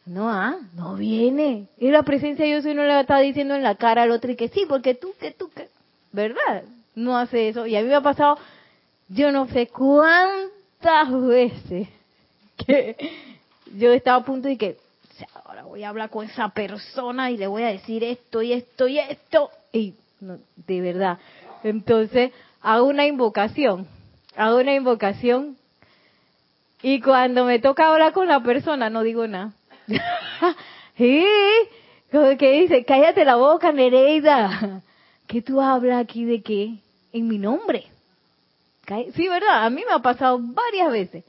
[0.07, 1.66] No, ah, no viene.
[1.76, 4.36] Y la presencia yo soy no le está diciendo en la cara al otro y
[4.36, 5.68] que sí, porque tú, que tú, que...
[6.12, 6.62] ¿Verdad?
[6.95, 7.66] No hace eso.
[7.66, 8.39] Y a mí me ha pasado,
[9.09, 11.89] yo no sé cuántas veces
[12.66, 12.97] que
[13.76, 14.76] yo estaba a punto de que,
[15.35, 18.89] ahora voy a hablar con esa persona y le voy a decir esto y esto
[18.89, 19.51] y esto.
[19.73, 21.19] Y no, de verdad.
[21.64, 23.87] Entonces, hago una invocación.
[24.37, 25.57] Hago una invocación
[26.83, 29.53] y cuando me toca hablar con la persona, no digo nada.
[30.97, 31.25] ¿Sí?
[32.11, 34.83] Como que dice, cállate la boca, Nereida.
[35.27, 36.75] ¿Qué tú hablas aquí de qué?
[37.12, 37.87] En mi nombre.
[39.14, 39.66] Sí, ¿verdad?
[39.66, 41.25] A mí me ha pasado varias veces.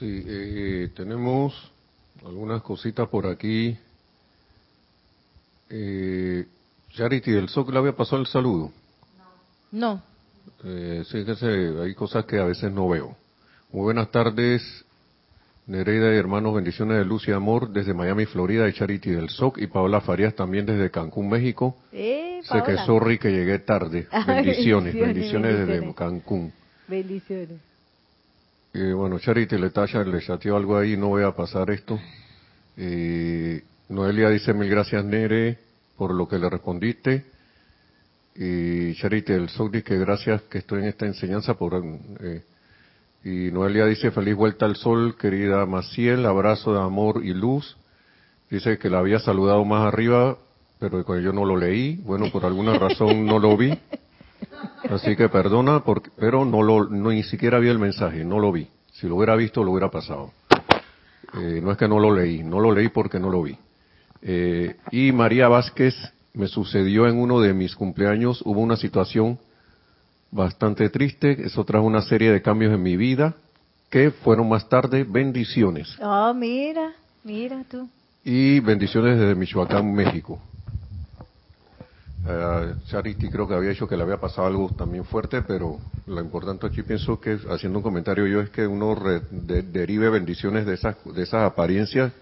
[0.00, 1.52] Sí, eh, tenemos
[2.24, 3.76] algunas cositas por aquí.
[5.68, 6.46] Eh,
[6.94, 8.72] Charity del SOC le había pasado el saludo.
[9.70, 10.02] No.
[10.64, 13.14] Eh, sí, hay cosas que a veces no veo.
[13.72, 14.62] Muy buenas tardes,
[15.66, 19.58] Nereida y hermanos, bendiciones de luz y amor desde Miami, Florida, y Charity del SOC,
[19.58, 21.76] y Paola Farías también desde Cancún, México.
[21.92, 24.08] Eh, sé que sorry que llegué tarde.
[24.26, 26.50] Bendiciones, bendiciones, desde Cancún.
[26.88, 27.69] Bendiciones.
[28.72, 29.70] Eh, bueno, Charity le,
[30.04, 31.98] le chateó algo ahí, no voy a pasar esto.
[32.76, 35.58] Eh, Noelia dice mil gracias, Nere,
[35.96, 37.24] por lo que le respondiste.
[38.36, 41.82] Y Charity el dice que gracias que estoy en esta enseñanza por...
[42.20, 42.42] Eh,
[43.22, 47.76] y Noelia dice feliz vuelta al sol, querida Maciel, abrazo de amor y luz.
[48.50, 50.38] Dice que la había saludado más arriba,
[50.78, 51.96] pero yo no lo leí.
[51.96, 53.76] Bueno, por alguna razón no lo vi.
[54.88, 58.52] Así que perdona, porque, pero no lo, no, ni siquiera vi el mensaje, no lo
[58.52, 58.68] vi.
[58.92, 60.32] Si lo hubiera visto, lo hubiera pasado.
[61.34, 63.56] Eh, no es que no lo leí, no lo leí porque no lo vi.
[64.22, 65.94] Eh, y María Vázquez
[66.34, 69.38] me sucedió en uno de mis cumpleaños, hubo una situación
[70.30, 73.34] bastante triste, eso trajo una serie de cambios en mi vida
[73.90, 75.96] que fueron más tarde bendiciones.
[76.00, 76.92] Oh, mira,
[77.24, 77.88] mira tú.
[78.24, 80.40] Y bendiciones desde Michoacán, México.
[82.22, 86.20] Uh, Charity creo que había dicho que le había pasado algo también fuerte, pero lo
[86.20, 88.94] importante aquí pienso que, haciendo un comentario yo, es que uno
[89.30, 92.12] derive bendiciones de esas, de esas apariencias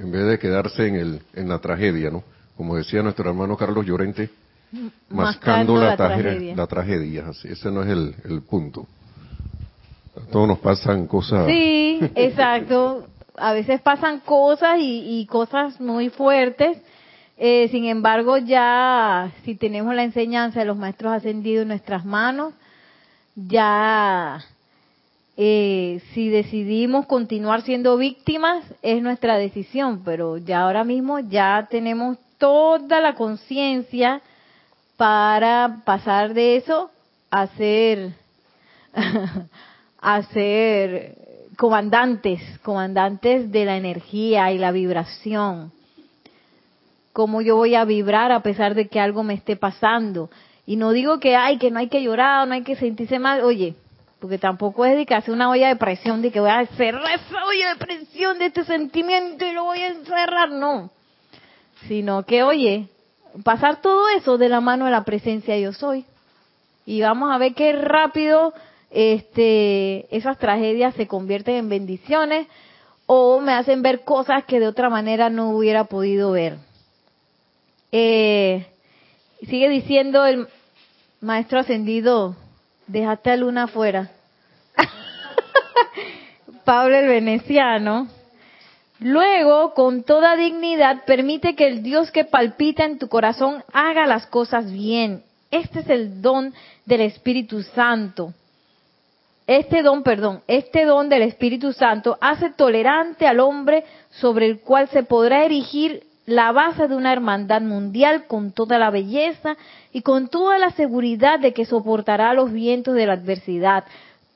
[0.00, 2.24] en vez de quedarse en, el, en la tragedia, ¿no?
[2.56, 4.30] como decía nuestro hermano Carlos Llorente,
[5.08, 6.56] mascando, la, tragedia.
[6.56, 8.86] La tragedia ese no es el, punto.
[10.16, 11.46] A todos nos pasan cosas.
[11.46, 13.06] Sí, exacto.
[13.36, 16.78] A veces pasan cosas y, cosas muy fuertes.
[17.36, 22.54] Eh, sin embargo, ya si tenemos la enseñanza de los maestros ascendidos en nuestras manos,
[23.34, 24.44] ya
[25.36, 32.18] eh, si decidimos continuar siendo víctimas es nuestra decisión, pero ya ahora mismo ya tenemos
[32.38, 34.22] toda la conciencia
[34.96, 36.90] para pasar de eso
[37.32, 38.12] a ser,
[40.00, 41.16] a ser
[41.56, 45.72] comandantes, comandantes de la energía y la vibración.
[47.14, 50.28] Cómo yo voy a vibrar a pesar de que algo me esté pasando.
[50.66, 53.40] Y no digo que hay, que no hay que llorar, no hay que sentirse mal.
[53.42, 53.74] Oye,
[54.20, 57.14] porque tampoco es de que hace una olla de presión, de que voy a cerrar
[57.14, 60.50] esa olla de presión de este sentimiento y lo voy a encerrar.
[60.50, 60.90] No
[61.88, 62.88] sino que, oye,
[63.42, 66.04] pasar todo eso de la mano de la presencia yo soy.
[66.86, 68.52] Y vamos a ver qué rápido
[68.90, 72.46] este, esas tragedias se convierten en bendiciones
[73.06, 76.56] o me hacen ver cosas que de otra manera no hubiera podido ver.
[77.96, 78.66] Eh,
[79.46, 80.48] sigue diciendo el
[81.20, 82.34] maestro ascendido,
[82.88, 84.10] déjate a Luna afuera.
[86.64, 88.08] Pablo el Veneciano
[88.98, 94.26] Luego, con toda dignidad, permite que el Dios que palpita en tu corazón haga las
[94.26, 95.22] cosas bien.
[95.52, 96.52] Este es el don
[96.86, 98.32] del Espíritu Santo.
[99.46, 104.88] Este don, perdón, este don del Espíritu Santo hace tolerante al hombre sobre el cual
[104.88, 109.56] se podrá erigir la base de una hermandad mundial con toda la belleza
[109.92, 113.84] y con toda la seguridad de que soportará los vientos de la adversidad,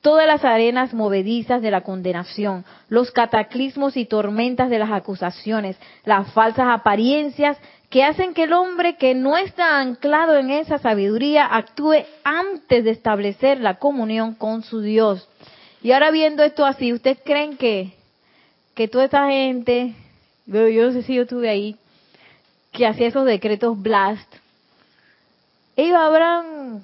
[0.01, 6.31] todas las arenas movedizas de la condenación, los cataclismos y tormentas de las acusaciones, las
[6.31, 7.57] falsas apariencias
[7.89, 12.91] que hacen que el hombre que no está anclado en esa sabiduría actúe antes de
[12.91, 15.27] establecer la comunión con su Dios.
[15.81, 17.93] Y ahora viendo esto así, ¿ustedes creen que,
[18.75, 19.95] que toda esta gente,
[20.49, 21.75] yo no sé si yo estuve ahí,
[22.71, 24.31] que hacía esos decretos blast,
[25.75, 26.81] ellos habrán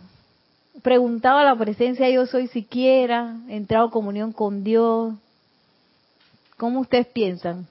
[0.82, 5.16] preguntado a la presencia yo soy siquiera, entrado en comunión con Dios.
[6.58, 7.68] ¿Cómo ustedes piensan?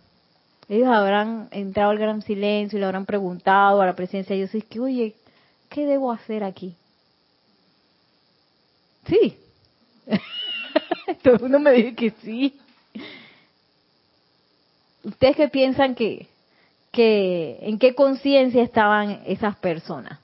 [0.68, 4.64] Ellos habrán entrado al gran silencio y le habrán preguntado a la presencia Dios, es
[4.64, 5.14] que, oye,
[5.70, 6.74] ¿qué debo hacer aquí?
[9.06, 9.36] Sí.
[11.22, 12.58] Todo el mundo me dice que sí.
[15.04, 16.26] ¿Ustedes qué piensan que,
[16.90, 20.18] que en qué conciencia estaban esas personas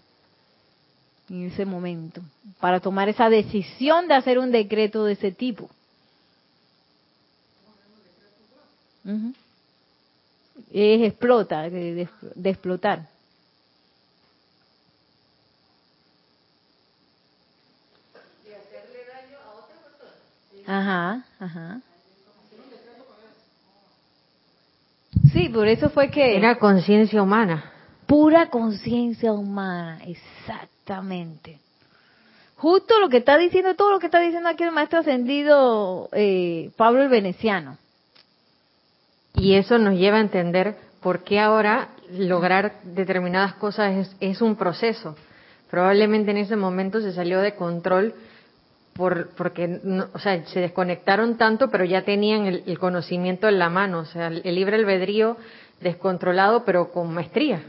[1.28, 2.20] en ese momento
[2.58, 5.70] para tomar esa decisión de hacer un decreto de ese tipo?
[10.72, 12.08] es explota, de,
[12.44, 13.08] explotar.
[20.66, 21.80] Ajá, ajá.
[25.32, 26.36] Sí, por eso fue que...
[26.36, 27.72] Era conciencia humana.
[28.06, 31.58] Pura conciencia humana, exactamente.
[32.56, 36.70] Justo lo que está diciendo, todo lo que está diciendo aquí el maestro ascendido eh,
[36.76, 37.78] Pablo el Veneciano.
[39.34, 45.16] Y eso nos lleva a entender por qué ahora lograr determinadas cosas es, un proceso.
[45.70, 48.14] Probablemente en ese momento se salió de control
[48.94, 49.80] por, porque
[50.12, 54.28] o sea, se desconectaron tanto, pero ya tenían el, conocimiento en la mano, o sea,
[54.28, 55.36] el, libre albedrío
[55.80, 57.62] descontrolado, pero con maestría.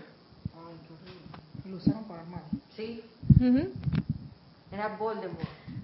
[1.69, 2.41] Lo usaron para mal.
[2.75, 3.01] Sí.
[4.71, 5.39] Era Voldemort.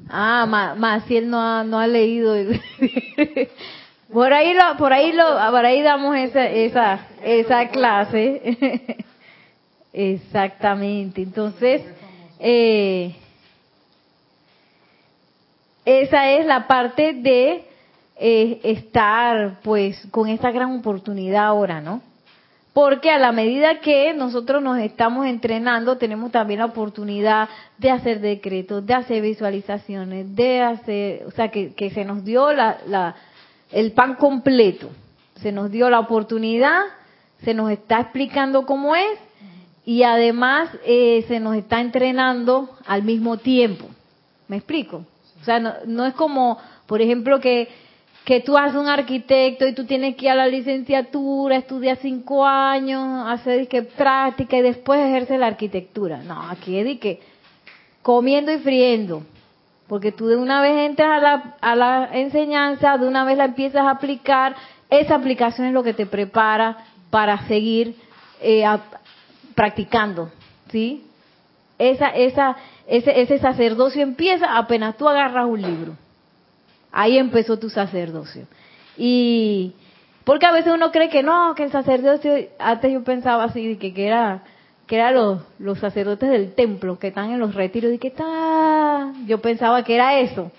[0.09, 0.45] Ah,
[0.77, 2.35] más si él no ha, no ha leído.
[4.11, 8.95] Por ahí lo, por ahí lo, por ahí damos esa, esa, esa clase.
[9.93, 11.21] Exactamente.
[11.21, 11.81] Entonces,
[12.39, 13.15] eh,
[15.88, 17.63] esa es la parte de
[18.17, 22.01] eh, estar, pues, con esta gran oportunidad ahora, ¿no?
[22.73, 28.19] Porque a la medida que nosotros nos estamos entrenando, tenemos también la oportunidad de hacer
[28.19, 33.15] decretos, de hacer visualizaciones, de hacer, o sea, que, que se nos dio la, la
[33.71, 34.89] el pan completo.
[35.35, 36.81] Se nos dio la oportunidad,
[37.43, 39.19] se nos está explicando cómo es
[39.85, 43.85] y además eh, se nos está entrenando al mismo tiempo.
[44.49, 45.05] ¿Me explico?
[45.41, 47.67] O sea, no, es como, por ejemplo, que,
[48.25, 52.45] que tú haces un arquitecto y tú tienes que ir a la licenciatura, estudiar cinco
[52.45, 56.21] años, hacer que práctica y después ejerce la arquitectura.
[56.23, 57.21] No, aquí es que
[58.01, 59.23] comiendo y friendo.
[59.88, 63.45] Porque tú de una vez entras a la, a la enseñanza, de una vez la
[63.45, 64.53] empiezas a aplicar,
[64.89, 66.77] esa aplicación es lo que te prepara
[67.09, 67.95] para seguir
[68.41, 68.65] eh,
[69.55, 70.29] practicando,
[70.69, 71.05] ¿sí?
[71.79, 72.55] Esa, esa,
[72.88, 75.93] ese, ese sacerdocio empieza apenas tú agarras un libro.
[76.91, 78.47] Ahí empezó tu sacerdocio.
[78.97, 79.73] Y
[80.23, 83.93] porque a veces uno cree que no, que el sacerdocio, antes yo pensaba así, que,
[83.93, 84.43] que era
[84.88, 89.11] que eran los, los sacerdotes del templo que están en los retiros y que está,
[89.25, 90.49] yo pensaba que era eso.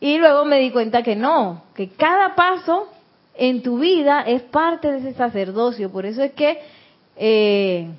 [0.00, 2.88] Y luego me di cuenta que no, que cada paso
[3.34, 5.92] en tu vida es parte de ese sacerdocio.
[5.92, 6.60] Por eso es que
[7.16, 7.90] eh,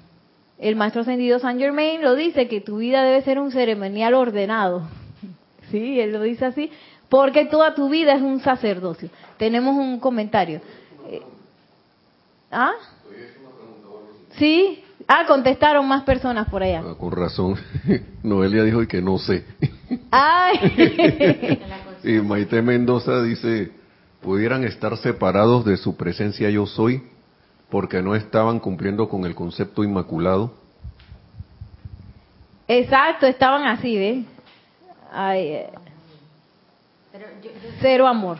[0.62, 4.84] el maestro ascendido Saint Germain lo dice, que tu vida debe ser un ceremonial ordenado.
[5.72, 6.72] Sí, él lo dice así,
[7.10, 9.10] porque toda tu vida es un sacerdocio.
[9.38, 10.62] Tenemos un comentario.
[11.10, 11.22] Eh,
[12.52, 12.74] ¿Ah?
[14.38, 16.84] Sí, Ah, contestaron más personas por allá.
[16.86, 17.56] Ah, con razón.
[18.24, 19.44] Noelia dijo que no sé.
[20.10, 21.60] Ay.
[22.04, 23.72] y Maite Mendoza dice,
[24.22, 27.04] pudieran estar separados de su presencia yo soy
[27.72, 30.54] porque no estaban cumpliendo con el concepto inmaculado.
[32.68, 34.26] Exacto, estaban así, ¿ves?
[35.34, 35.70] Eh.
[37.80, 38.40] Cero amor.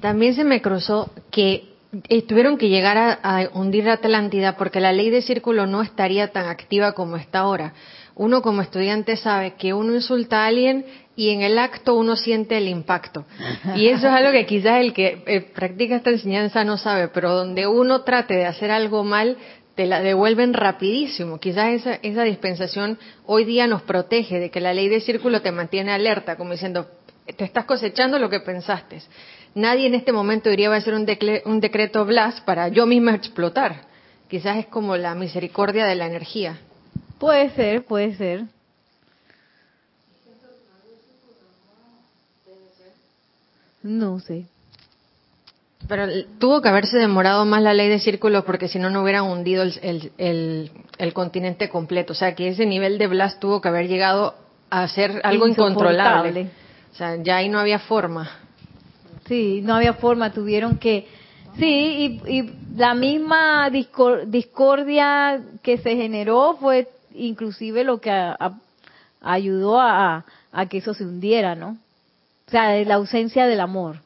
[0.00, 1.68] También se me cruzó que
[2.28, 6.46] tuvieron que llegar a, hundir la Atlántida porque la ley de círculo no estaría tan
[6.46, 7.74] activa como está ahora.
[8.14, 10.84] Uno como estudiante sabe que uno insulta a alguien
[11.16, 13.24] y en el acto uno siente el impacto.
[13.76, 17.34] Y eso es algo que quizás el que eh, practica esta enseñanza no sabe, pero
[17.34, 19.36] donde uno trate de hacer algo mal,
[19.74, 21.38] te la devuelven rapidísimo.
[21.38, 25.52] Quizás esa, esa dispensación hoy día nos protege de que la ley de círculo te
[25.52, 26.88] mantiene alerta, como diciendo,
[27.36, 29.00] te estás cosechando lo que pensaste
[29.54, 31.06] nadie en este momento diría va a ser un,
[31.44, 33.82] un decreto Blas para yo misma explotar.
[34.28, 36.58] Quizás es como la misericordia de la energía.
[37.18, 38.44] Puede ser, puede ser.
[43.84, 44.46] No sé.
[45.86, 46.06] Pero
[46.38, 49.62] tuvo que haberse demorado más la ley de círculos porque si no, no hubieran hundido
[49.62, 52.14] el, el, el, continente completo.
[52.14, 54.34] O sea, que ese nivel de blast tuvo que haber llegado
[54.70, 56.48] a ser algo incontrolable.
[56.92, 58.30] O sea, ya ahí no había forma.
[59.26, 60.32] Sí, no había forma.
[60.32, 61.06] Tuvieron que...
[61.58, 68.34] Sí, y, y la misma discordia que se generó fue inclusive lo que
[69.20, 71.76] ayudó a, a que eso se hundiera, ¿no?
[72.54, 73.96] Sea, la ausencia del amor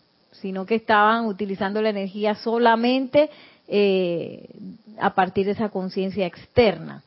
[0.41, 3.29] sino que estaban utilizando la energía solamente
[3.67, 4.49] eh,
[4.99, 7.03] a partir de esa conciencia externa.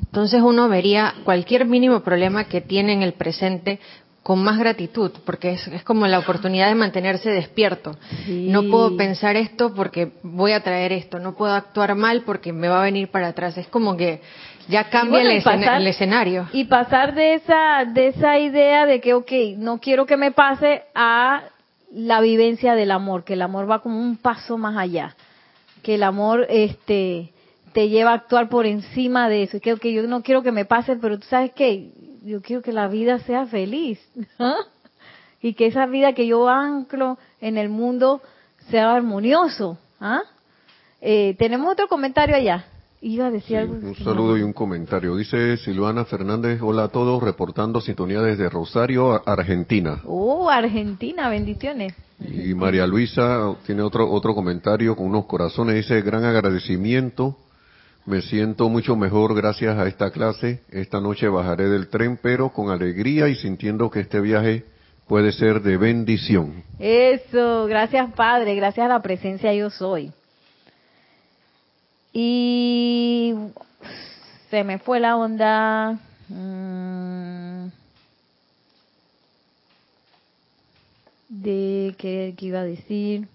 [0.00, 3.78] Entonces uno vería cualquier mínimo problema que tiene en el presente
[4.22, 7.96] con más gratitud, porque es, como la oportunidad de mantenerse despierto.
[8.28, 12.68] No puedo pensar esto porque voy a traer esto, no puedo actuar mal porque me
[12.68, 13.56] va a venir para atrás.
[13.56, 14.20] Es como que
[14.68, 16.48] ya cambia el, el, escenario.
[16.52, 20.82] Y pasar de esa, de esa idea de que, ok, no quiero que me pase
[20.94, 21.44] a
[21.90, 25.16] la vivencia del amor, que el amor va como un paso más allá,
[25.82, 27.32] que el amor este
[27.72, 29.60] te lleva a actuar por encima de eso.
[29.60, 31.90] Que, que yo no quiero que me pase, pero tú sabes que
[32.24, 33.98] yo quiero que la vida sea feliz.
[34.38, 34.56] ¿ah?
[35.40, 38.20] Y que esa vida que yo anclo en el mundo
[38.70, 39.78] sea armonioso.
[40.00, 40.22] ¿ah?
[41.00, 42.66] Eh, Tenemos otro comentario allá.
[43.02, 43.74] Iba a decir algo.
[43.74, 45.16] Un saludo y un comentario.
[45.16, 50.02] Dice Silvana Fernández, hola a todos, reportando sintonía desde Rosario, Argentina.
[50.04, 51.94] Oh, Argentina, bendiciones.
[52.18, 57.38] Y María Luisa tiene otro, otro comentario con unos corazones, dice, gran agradecimiento,
[58.10, 62.70] me siento mucho mejor gracias a esta clase, esta noche bajaré del tren, pero con
[62.70, 64.64] alegría y sintiendo que este viaje
[65.06, 66.64] puede ser de bendición.
[66.80, 70.12] Eso, gracias Padre, gracias a la presencia yo soy.
[72.12, 73.32] Y
[74.50, 76.00] se me fue la onda.
[76.28, 77.68] Mm,
[81.28, 83.28] de qué, iba a decir.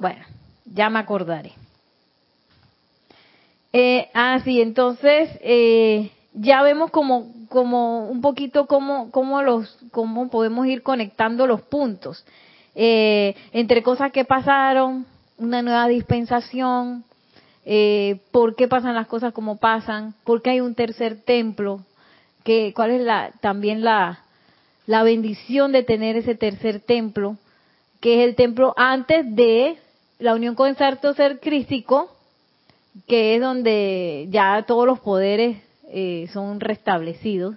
[0.00, 0.24] Bueno,
[0.64, 1.52] ya me acordaré.
[3.72, 10.30] Eh, ah, sí, entonces eh, ya vemos como, como un poquito cómo, cómo, los, cómo
[10.30, 12.24] podemos ir conectando los puntos.
[12.74, 15.04] Eh, entre cosas que pasaron,
[15.36, 17.04] una nueva dispensación,
[17.66, 21.80] eh, por qué pasan las cosas como pasan, por qué hay un tercer templo,
[22.42, 24.20] que, cuál es la, también la,
[24.86, 27.36] la bendición de tener ese tercer templo,
[28.00, 29.76] que es el templo antes de
[30.20, 32.10] la unión con el Ser Crístico,
[33.08, 35.56] que es donde ya todos los poderes
[35.88, 37.56] eh, son restablecidos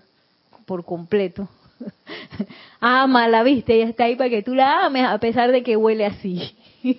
[0.65, 1.49] por completo.
[2.79, 5.75] Ama la viste, ella está ahí para que tú la ames a pesar de que
[5.75, 6.55] huele así.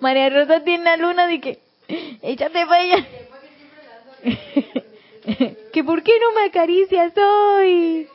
[0.00, 1.58] María Rosa tiene la luna de que,
[2.22, 3.06] échate para allá.
[5.72, 8.08] que por qué no me acaricias hoy.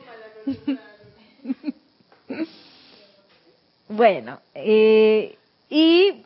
[3.88, 5.36] bueno, eh,
[5.68, 6.24] y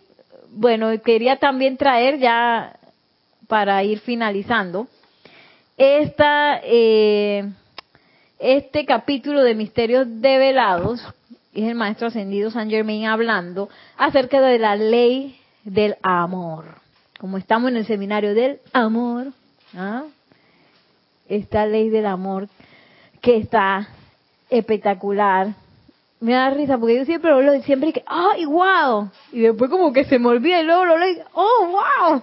[0.50, 2.76] bueno, quería también traer ya
[3.46, 4.88] para ir finalizando
[5.76, 7.48] esta eh,
[8.38, 11.00] este capítulo de Misterios Develados,
[11.52, 16.64] es el Maestro Ascendido San Germain hablando acerca de la ley del amor.
[17.18, 19.32] Como estamos en el seminario del amor,
[19.76, 20.04] ¿ah?
[21.28, 22.48] esta ley del amor
[23.20, 23.88] que está
[24.48, 25.54] espectacular.
[26.20, 29.10] Me da risa porque yo siempre lo siempre que, ¡ay, wow!
[29.32, 32.22] Y después como que se me olvida y luego lo leo, ¡oh, wow!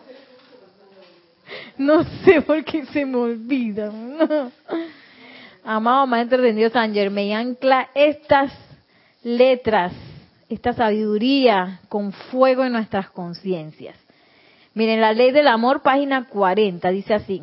[1.78, 3.92] No sé por qué se me olvida.
[5.64, 8.54] amado Maestro Dios San Germain, ancla estas
[9.24, 9.94] letras,
[10.48, 13.98] esta sabiduría con fuego en nuestras conciencias.
[14.74, 17.42] Miren, la ley del amor, página 40, dice así.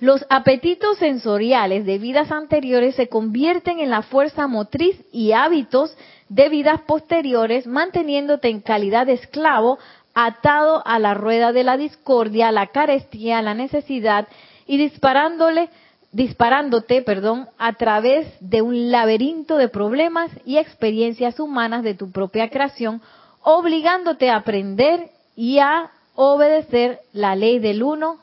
[0.00, 5.96] Los apetitos sensoriales de vidas anteriores se convierten en la fuerza motriz y hábitos
[6.28, 9.78] de vidas posteriores, manteniéndote en calidad de esclavo,
[10.14, 14.28] atado a la rueda de la discordia, la carestía, la necesidad
[14.66, 15.68] y disparándole
[16.12, 22.48] disparándote, perdón, a través de un laberinto de problemas y experiencias humanas de tu propia
[22.48, 23.02] creación,
[23.42, 28.16] obligándote a aprender y a obedecer la ley del uno,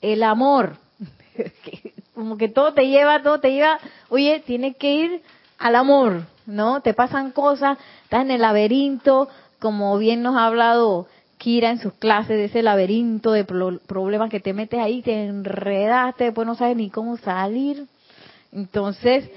[0.00, 0.78] el amor.
[2.16, 5.22] Como que todo te lleva, todo te lleva, oye, tienes que ir
[5.58, 6.80] al amor, ¿no?
[6.80, 11.06] Te pasan cosas, estás en el laberinto, como bien nos ha hablado
[11.36, 16.24] Kira en sus clases de ese laberinto de problemas que te metes ahí, te enredaste,
[16.24, 17.84] después no sabes ni cómo salir.
[18.50, 19.30] Entonces,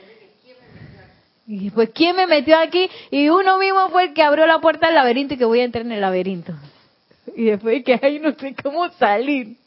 [1.45, 2.89] y pues ¿quién me metió aquí?
[3.11, 5.65] Y uno mismo fue el que abrió la puerta del laberinto y que voy a
[5.65, 6.53] entrar en el laberinto.
[7.36, 9.57] Y después que ahí no sé cómo salir.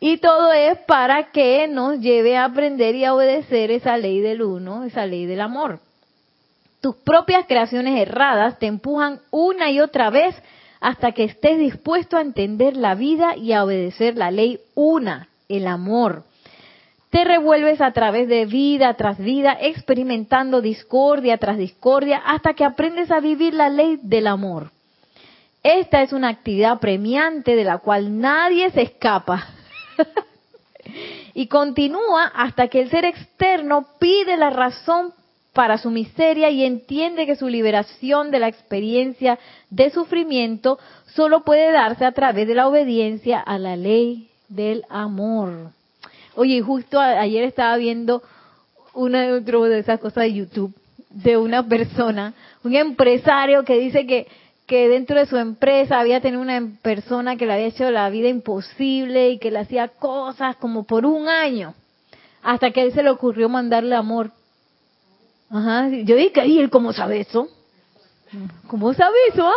[0.00, 4.40] Y todo es para que nos lleve a aprender y a obedecer esa ley del
[4.40, 5.80] uno, esa ley del amor.
[6.80, 10.34] Tus propias creaciones erradas te empujan una y otra vez
[10.80, 15.66] hasta que estés dispuesto a entender la vida y a obedecer la ley una, el
[15.66, 16.24] amor.
[17.10, 23.10] Te revuelves a través de vida tras vida, experimentando discordia tras discordia, hasta que aprendes
[23.10, 24.70] a vivir la ley del amor.
[25.62, 29.59] Esta es una actividad premiante de la cual nadie se escapa.
[31.34, 35.12] y continúa hasta que el ser externo pide la razón
[35.52, 39.38] para su miseria y entiende que su liberación de la experiencia
[39.68, 40.78] de sufrimiento
[41.14, 45.72] solo puede darse a través de la obediencia a la ley del amor.
[46.36, 48.22] Oye, justo ayer estaba viendo
[48.94, 50.74] una de esas cosas de YouTube
[51.10, 54.28] de una persona, un empresario que dice que
[54.70, 58.28] que dentro de su empresa había tenido una persona que le había hecho la vida
[58.28, 61.74] imposible y que le hacía cosas como por un año,
[62.40, 64.30] hasta que a él se le ocurrió mandarle amor.
[65.50, 67.48] Ajá, yo dije, ¿y él cómo sabe eso?
[68.68, 69.50] ¿Cómo sabe eso?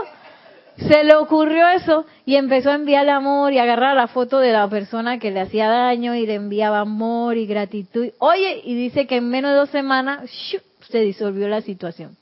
[0.78, 4.68] Se le ocurrió eso y empezó a enviarle amor y agarrar la foto de la
[4.68, 8.10] persona que le hacía daño y le enviaba amor y gratitud.
[8.18, 10.28] Oye, y dice que en menos de dos semanas
[10.90, 12.18] se disolvió la situación.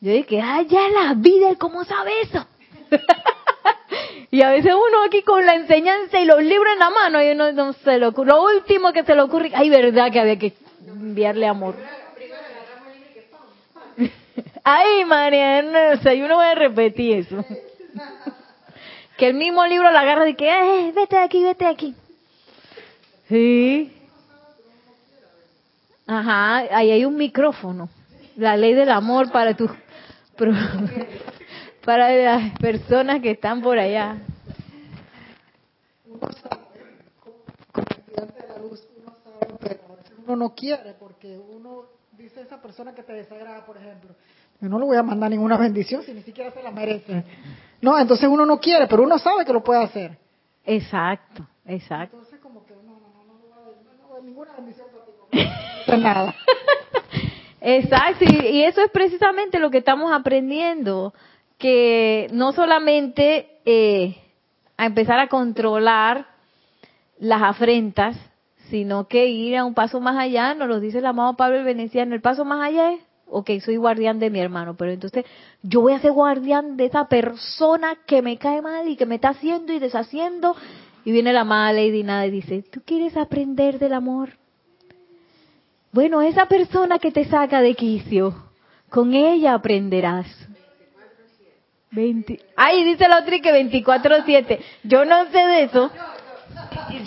[0.00, 2.46] Yo dije, ay, ya la vida, ¿cómo sabe eso?
[4.30, 7.30] y a veces uno aquí con la enseñanza y los libros en la mano, y
[7.32, 10.54] uno no se lo Lo último que se le ocurre, ay, verdad que había que
[10.86, 11.74] enviarle amor.
[14.64, 17.44] ay, María, no sé, yo no voy a repetir eso.
[19.16, 21.94] que el mismo libro la agarra y que, eh, vete de aquí, vete de aquí.
[23.28, 23.92] Sí.
[26.06, 27.88] Ajá, ahí hay un micrófono.
[28.36, 29.72] La ley del amor para tus
[31.84, 34.18] para las personas que están por allá.
[40.26, 44.10] Uno no quiere porque uno dice esa persona que te desagrada, por ejemplo,
[44.60, 47.24] yo no le voy a mandar ninguna bendición si ni siquiera se la merece.
[47.80, 50.18] No, entonces uno no quiere, pero uno sabe que lo puede hacer.
[50.64, 52.16] Exacto, exacto.
[52.16, 55.04] Entonces como que no, no, no, no, no, ninguna bendición para
[55.86, 56.02] ti.
[56.02, 56.34] nada.
[57.60, 61.12] Exacto, y, eso es precisamente lo que estamos aprendiendo,
[61.58, 64.16] que no solamente eh,
[64.76, 66.26] a empezar a controlar
[67.18, 68.16] las afrentas,
[68.70, 71.64] sino que ir a un paso más allá, nos lo dice el amado Pablo el
[71.64, 75.24] Veneciano, el paso más allá es, ok, soy guardián de mi hermano, pero entonces
[75.62, 79.16] yo voy a ser guardián de esa persona que me cae mal y que me
[79.16, 80.54] está haciendo y deshaciendo,
[81.04, 84.30] y viene la amada Lady Nada y dice, ¿tú quieres aprender del amor?
[85.92, 88.34] Bueno, esa persona que te saca de quicio,
[88.90, 90.26] con ella aprenderás.
[91.90, 92.38] 20.
[92.56, 94.58] Ay, dice la otra que 24-7.
[94.84, 95.90] Yo no sé de eso.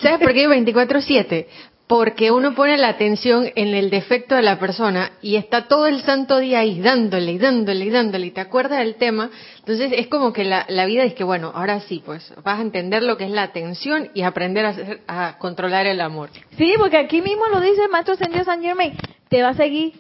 [0.02, 1.46] ¿Sabes por qué 24-7?
[1.92, 6.02] Porque uno pone la atención en el defecto de la persona y está todo el
[6.04, 9.30] santo día ahí dándole y dándole y dándole y te acuerdas del tema,
[9.60, 13.04] entonces es como que la, vida es que, bueno, ahora sí, pues vas a entender
[13.04, 14.74] lo que es la atención y aprender a,
[15.08, 16.30] a controlar el amor.
[16.58, 18.94] Sí, porque aquí mismo lo dice el maestro Ascendido San Germain,
[19.28, 19.92] te va a seguir,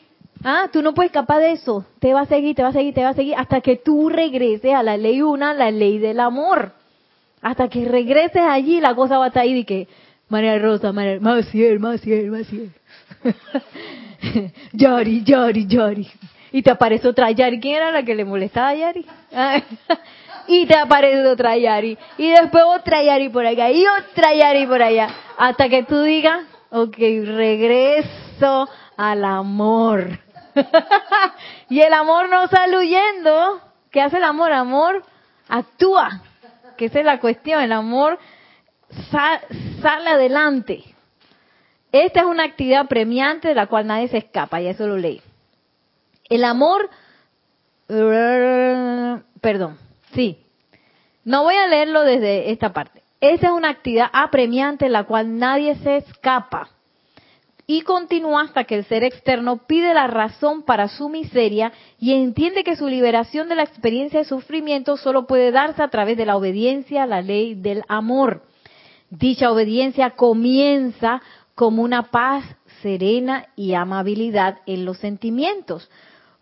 [0.46, 2.94] ah, tú no puedes escapar de eso, te va a seguir, te va a seguir,
[2.94, 6.22] te va a seguir, hasta que tú regreses a la ley una, la ley del
[6.22, 6.72] amor.
[7.42, 9.88] Hasta que regreses allí, la cosa va a estar ahí y que
[10.32, 12.72] María Rosa, María, Maciel, Maciel, Maciel.
[14.72, 16.08] Yari, Yari, Yari.
[16.54, 17.60] Y te aparece otra Yari.
[17.60, 19.06] ¿Quién era la que le molestaba a Yari?
[20.48, 21.98] y te aparece otra Yari.
[22.18, 23.72] Y después otra Yari por acá.
[23.72, 25.10] Y otra Yari por allá.
[25.38, 30.18] Hasta que tú digas, ok, regreso al amor.
[31.70, 33.60] y el amor no sale huyendo.
[33.92, 34.54] ¿Qué hace el amor?
[34.54, 35.04] Amor
[35.50, 36.22] actúa.
[36.78, 37.62] Que esa es la cuestión.
[37.62, 38.18] El amor
[39.82, 40.84] sale adelante.
[41.92, 45.22] Esta es una actividad premiante de la cual nadie se escapa, y eso lo leí.
[46.30, 46.90] El amor,
[49.42, 49.78] perdón,
[50.14, 50.38] sí,
[51.26, 53.04] no voy a leerlo desde esta parte.
[53.20, 56.70] Esta es una actividad apremiante de la cual nadie se escapa.
[57.68, 62.64] Y continúa hasta que el ser externo pide la razón para su miseria y entiende
[62.64, 66.36] que su liberación de la experiencia de sufrimiento solo puede darse a través de la
[66.36, 68.42] obediencia a la ley del amor.
[69.12, 71.22] Dicha obediencia comienza
[71.54, 72.46] como una paz
[72.82, 75.90] serena y amabilidad en los sentimientos,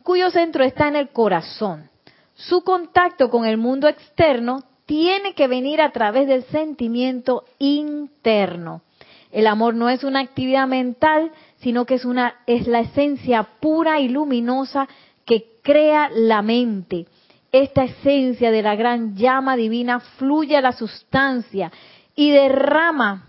[0.04, 1.90] cuyo centro está en el corazón.
[2.36, 8.84] Su contacto con el mundo externo tiene que venir a través del sentimiento interno.
[9.32, 14.00] El amor no es una actividad mental, sino que es una es la esencia pura
[14.00, 14.88] y luminosa
[15.26, 17.08] que crea la mente.
[17.52, 21.72] Esta esencia de la gran llama divina fluye a la sustancia
[22.20, 23.24] y derrama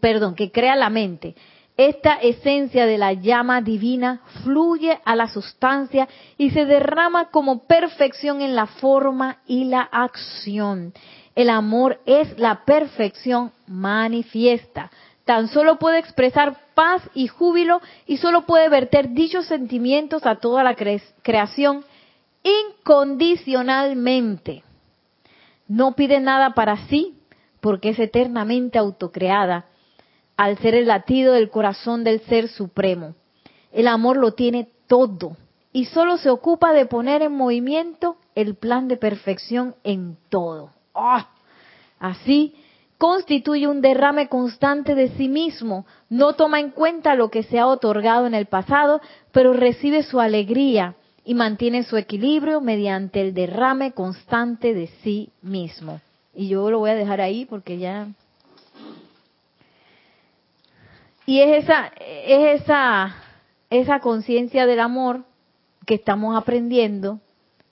[0.00, 1.34] perdón, que crea la mente.
[1.76, 6.08] Esta esencia de la llama divina fluye a la sustancia
[6.38, 10.94] y se derrama como perfección en la forma y la acción.
[11.34, 14.90] El amor es la perfección manifiesta.
[15.26, 20.64] Tan solo puede expresar paz y júbilo y solo puede verter dichos sentimientos a toda
[20.64, 21.84] la creación
[22.42, 24.64] incondicionalmente.
[25.68, 27.18] No pide nada para sí
[27.64, 29.64] porque es eternamente autocreada
[30.36, 33.14] al ser el latido del corazón del Ser Supremo.
[33.72, 35.38] El amor lo tiene todo
[35.72, 40.72] y solo se ocupa de poner en movimiento el plan de perfección en todo.
[40.94, 41.30] ¡Ah!
[41.98, 42.54] Así,
[42.98, 47.66] constituye un derrame constante de sí mismo, no toma en cuenta lo que se ha
[47.66, 49.00] otorgado en el pasado,
[49.32, 56.02] pero recibe su alegría y mantiene su equilibrio mediante el derrame constante de sí mismo.
[56.34, 58.08] Y yo lo voy a dejar ahí porque ya
[61.26, 63.14] y es esa, es esa,
[63.70, 65.24] esa conciencia del amor
[65.86, 67.20] que estamos aprendiendo,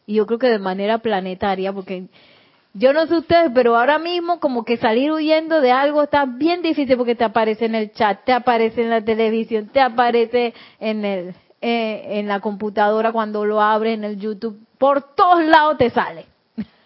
[0.07, 2.07] y yo creo que de manera planetaria, porque
[2.75, 6.63] yo no sé ustedes, pero ahora mismo como que salir huyendo de algo está bien
[6.63, 11.05] difícil porque te aparece en el chat, te aparece en la televisión, te aparece en
[11.05, 11.35] el
[11.65, 16.27] eh, en la computadora cuando lo abres en el YouTube, por todos lados te sale.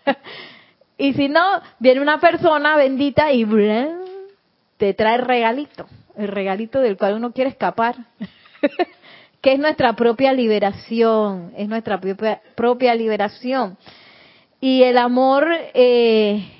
[0.98, 1.42] y si no,
[1.78, 3.46] viene una persona bendita y
[4.76, 5.86] te trae regalito
[6.16, 7.96] el regalito del cual uno quiere escapar,
[9.40, 13.76] que es nuestra propia liberación, es nuestra propia, propia liberación.
[14.60, 16.50] Y el amor eh,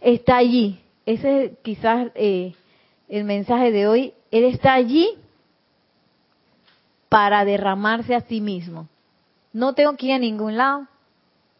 [0.00, 0.80] está allí.
[1.04, 2.54] Ese es quizás eh,
[3.08, 4.14] el mensaje de hoy.
[4.30, 5.10] Él está allí
[7.08, 8.88] para derramarse a sí mismo.
[9.52, 10.86] No tengo que ir a ningún lado.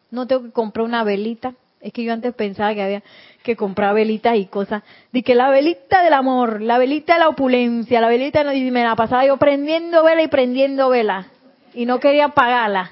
[0.09, 1.53] No tengo que comprar una velita.
[1.79, 3.03] Es que yo antes pensaba que había
[3.43, 4.83] que comprar velitas y cosas.
[5.11, 8.71] De que la velita del amor, la velita de la opulencia, la velita, no, y
[8.71, 11.27] me la pasaba yo prendiendo vela y prendiendo vela.
[11.73, 12.91] Y no quería pagarla.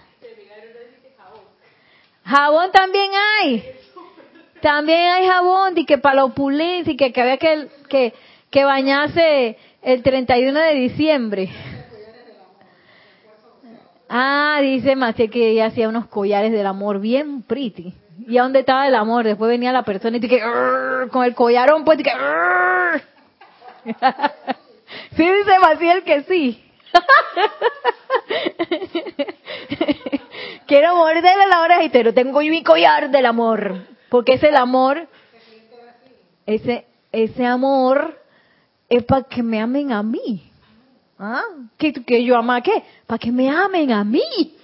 [2.24, 3.64] Jabón también hay.
[4.62, 8.14] También hay jabón, y que para la opulencia, y que, que había que, que,
[8.50, 11.50] que bañarse el 31 de diciembre.
[14.10, 17.94] Ah, dice Maciel que ella hacía unos collares del amor bien pretty.
[18.28, 19.26] ¿Y a dónde estaba el amor?
[19.26, 20.42] Después venía la persona y dije,
[21.12, 22.12] con el collarón, pues, dije,
[25.16, 26.62] sí dice Maciel que sí.
[30.68, 33.86] Quiero morderle la oreja y te tengo yo mi collar del amor.
[34.10, 35.08] Porque es el amor,
[36.46, 38.18] ese, ese amor
[38.90, 40.52] es para que me amen a mí.
[41.18, 41.44] ¿Ah?
[41.78, 42.84] ¿Que, que yo ama a qué?
[43.06, 44.56] Para que me amen a mí.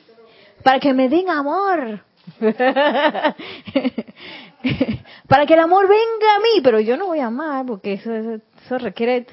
[0.63, 2.03] Para que me den amor.
[5.27, 8.11] Para que el amor venga a mí, pero yo no voy a amar porque eso,
[8.13, 9.25] eso, requiere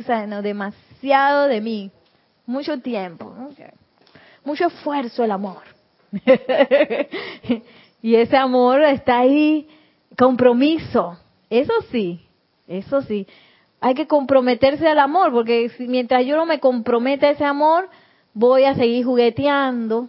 [0.43, 1.91] demasiado de mí,
[2.47, 3.35] mucho tiempo,
[4.45, 5.63] mucho esfuerzo el amor.
[8.03, 9.69] y ese amor está ahí,
[10.17, 12.21] compromiso, eso sí,
[12.67, 13.27] eso sí.
[13.81, 17.89] Hay que comprometerse al amor, porque mientras yo no me comprometa a ese amor,
[18.35, 20.09] voy a seguir jugueteando,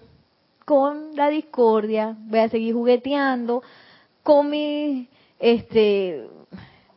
[0.70, 3.63] con la discordia, voy a seguir jugueteando
[4.22, 5.09] con mi,
[5.39, 6.28] este,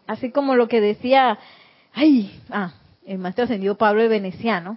[0.07, 1.39] así como lo que decía,
[1.95, 2.75] ay, ah,
[3.07, 4.77] el maestro ascendido Pablo el Veneciano,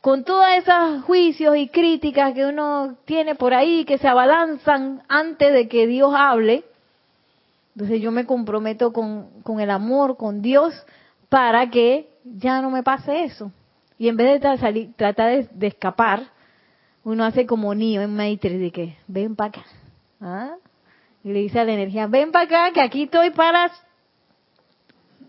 [0.00, 5.52] con todos esos juicios y críticas que uno tiene por ahí, que se abalanzan antes
[5.52, 6.64] de que Dios hable,
[7.74, 10.72] entonces yo me comprometo con, con el amor, con Dios,
[11.28, 13.52] para que ya no me pase eso.
[13.98, 16.22] Y en vez de salir, tratar de escapar,
[17.04, 19.64] uno hace como niño en Matrix de que ven para acá.
[20.20, 20.54] ¿Ah?
[21.24, 23.70] Y le dice a la energía, ven para acá que aquí estoy para,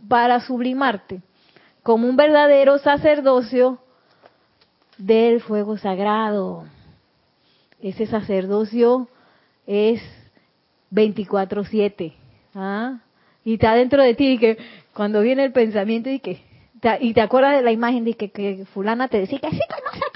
[0.07, 1.22] para sublimarte.
[1.84, 3.80] Como un verdadero sacerdocio
[4.97, 6.65] del fuego sagrado.
[7.82, 9.07] Ese sacerdocio
[9.65, 10.01] es
[10.91, 12.13] 24-7.
[12.55, 12.99] ¿ah?
[13.43, 14.57] Y está dentro de ti y que
[14.93, 16.51] cuando viene el pensamiento y que
[16.99, 19.76] y te acuerdas de la imagen de que, que fulana te decía que sí, que
[19.86, 20.11] no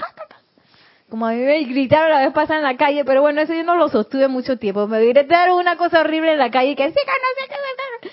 [1.08, 3.62] como a mí me gritaron la vez pasada en la calle, pero bueno, eso yo
[3.62, 4.88] no lo sostuve mucho tiempo.
[4.88, 8.10] Me gritaron una cosa horrible en la calle que sí, que no sé qué.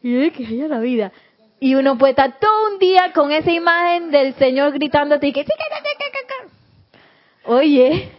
[0.00, 1.12] Y de que haya la vida.
[1.60, 5.50] Y uno puede estar todo un día con esa imagen del Señor gritándote que sí,
[5.50, 8.10] que, que, que, Oye,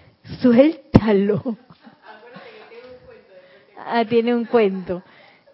[0.41, 1.57] suéltalo.
[3.77, 5.01] Ah, tiene un cuento.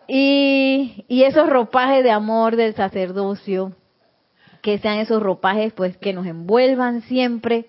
[0.07, 3.73] Y, y esos ropajes de amor del sacerdocio,
[4.61, 7.67] que sean esos ropajes pues que nos envuelvan siempre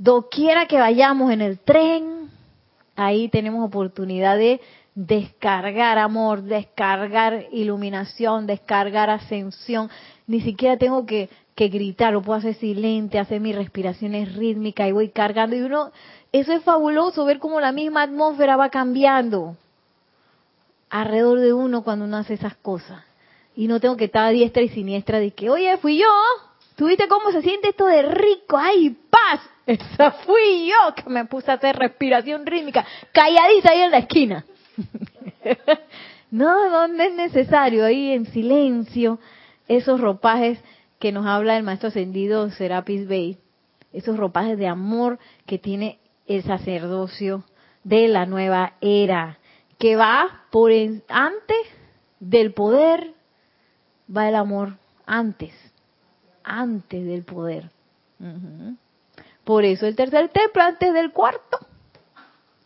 [0.00, 2.30] doquiera que vayamos en el tren,
[2.96, 4.60] ahí tenemos oportunidad de
[4.94, 9.90] descargar amor, descargar iluminación, descargar ascensión.
[10.26, 14.92] Ni siquiera tengo que, que gritar, lo puedo hacer silente, hacer mis respiraciones rítmicas y
[14.92, 15.54] voy cargando.
[15.54, 15.92] Y uno,
[16.32, 19.56] eso es fabuloso, ver cómo la misma atmósfera va cambiando
[20.88, 23.04] alrededor de uno cuando uno hace esas cosas.
[23.54, 26.08] Y no tengo que estar a diestra y siniestra de que, oye, fui yo,
[26.76, 28.56] ¿tuviste cómo se siente esto de rico?
[28.56, 28.96] ¡Ay,
[29.66, 34.44] Esa fui yo que me puse a hacer respiración rítmica, calladita ahí en la esquina.
[36.30, 39.18] no, donde es necesario, ahí en silencio,
[39.68, 40.58] esos ropajes
[40.98, 43.38] que nos habla el maestro ascendido Serapis Bey,
[43.92, 47.44] esos ropajes de amor que tiene el sacerdocio
[47.84, 49.38] de la nueva era,
[49.78, 51.66] que va por antes
[52.18, 53.14] del poder,
[54.14, 54.76] va el amor
[55.06, 55.54] antes,
[56.44, 57.70] antes del poder.
[59.50, 61.58] Por eso el tercer templo antes del cuarto.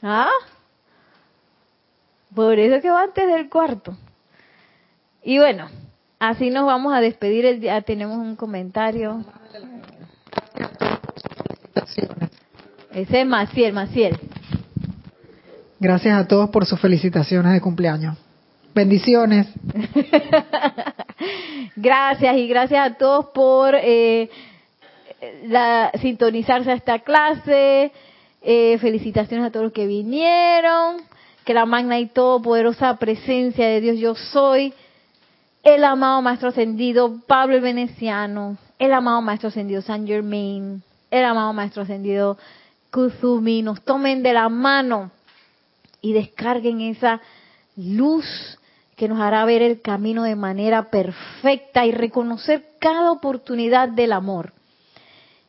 [0.02, 0.28] ¿Ah?
[2.34, 3.96] Por eso que va antes del cuarto.
[5.22, 5.70] Y bueno,
[6.18, 7.46] así nos vamos a despedir.
[7.46, 7.80] El día.
[7.80, 9.24] Tenemos un comentario.
[12.92, 14.18] Ese es Maciel, Maciel.
[15.80, 18.18] Gracias a todos por sus felicitaciones de cumpleaños.
[18.74, 19.46] Bendiciones.
[21.76, 24.28] gracias y gracias a todos por eh,
[25.44, 27.92] la, sintonizarse a esta clase.
[28.42, 30.96] Eh, felicitaciones a todos los que vinieron.
[31.44, 34.72] Que la magna y todopoderosa presencia de Dios yo soy.
[35.62, 38.56] El amado Maestro Ascendido Pablo el Veneciano.
[38.78, 40.82] El amado Maestro Ascendido San Germain.
[41.10, 42.38] El amado Maestro Ascendido
[42.90, 43.62] Kuzumi.
[43.62, 45.10] Nos tomen de la mano
[46.00, 47.20] y descarguen esa
[47.76, 48.26] luz
[48.96, 54.53] que nos hará ver el camino de manera perfecta y reconocer cada oportunidad del amor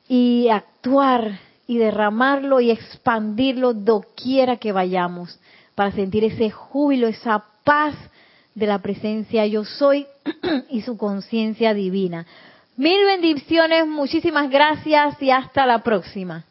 [0.07, 5.39] y actuar y derramarlo y expandirlo doquiera que vayamos
[5.73, 7.95] para sentir ese júbilo, esa paz
[8.53, 10.05] de la presencia yo soy
[10.69, 12.25] y su conciencia divina.
[12.77, 16.45] Mil bendiciones, muchísimas gracias y hasta la próxima.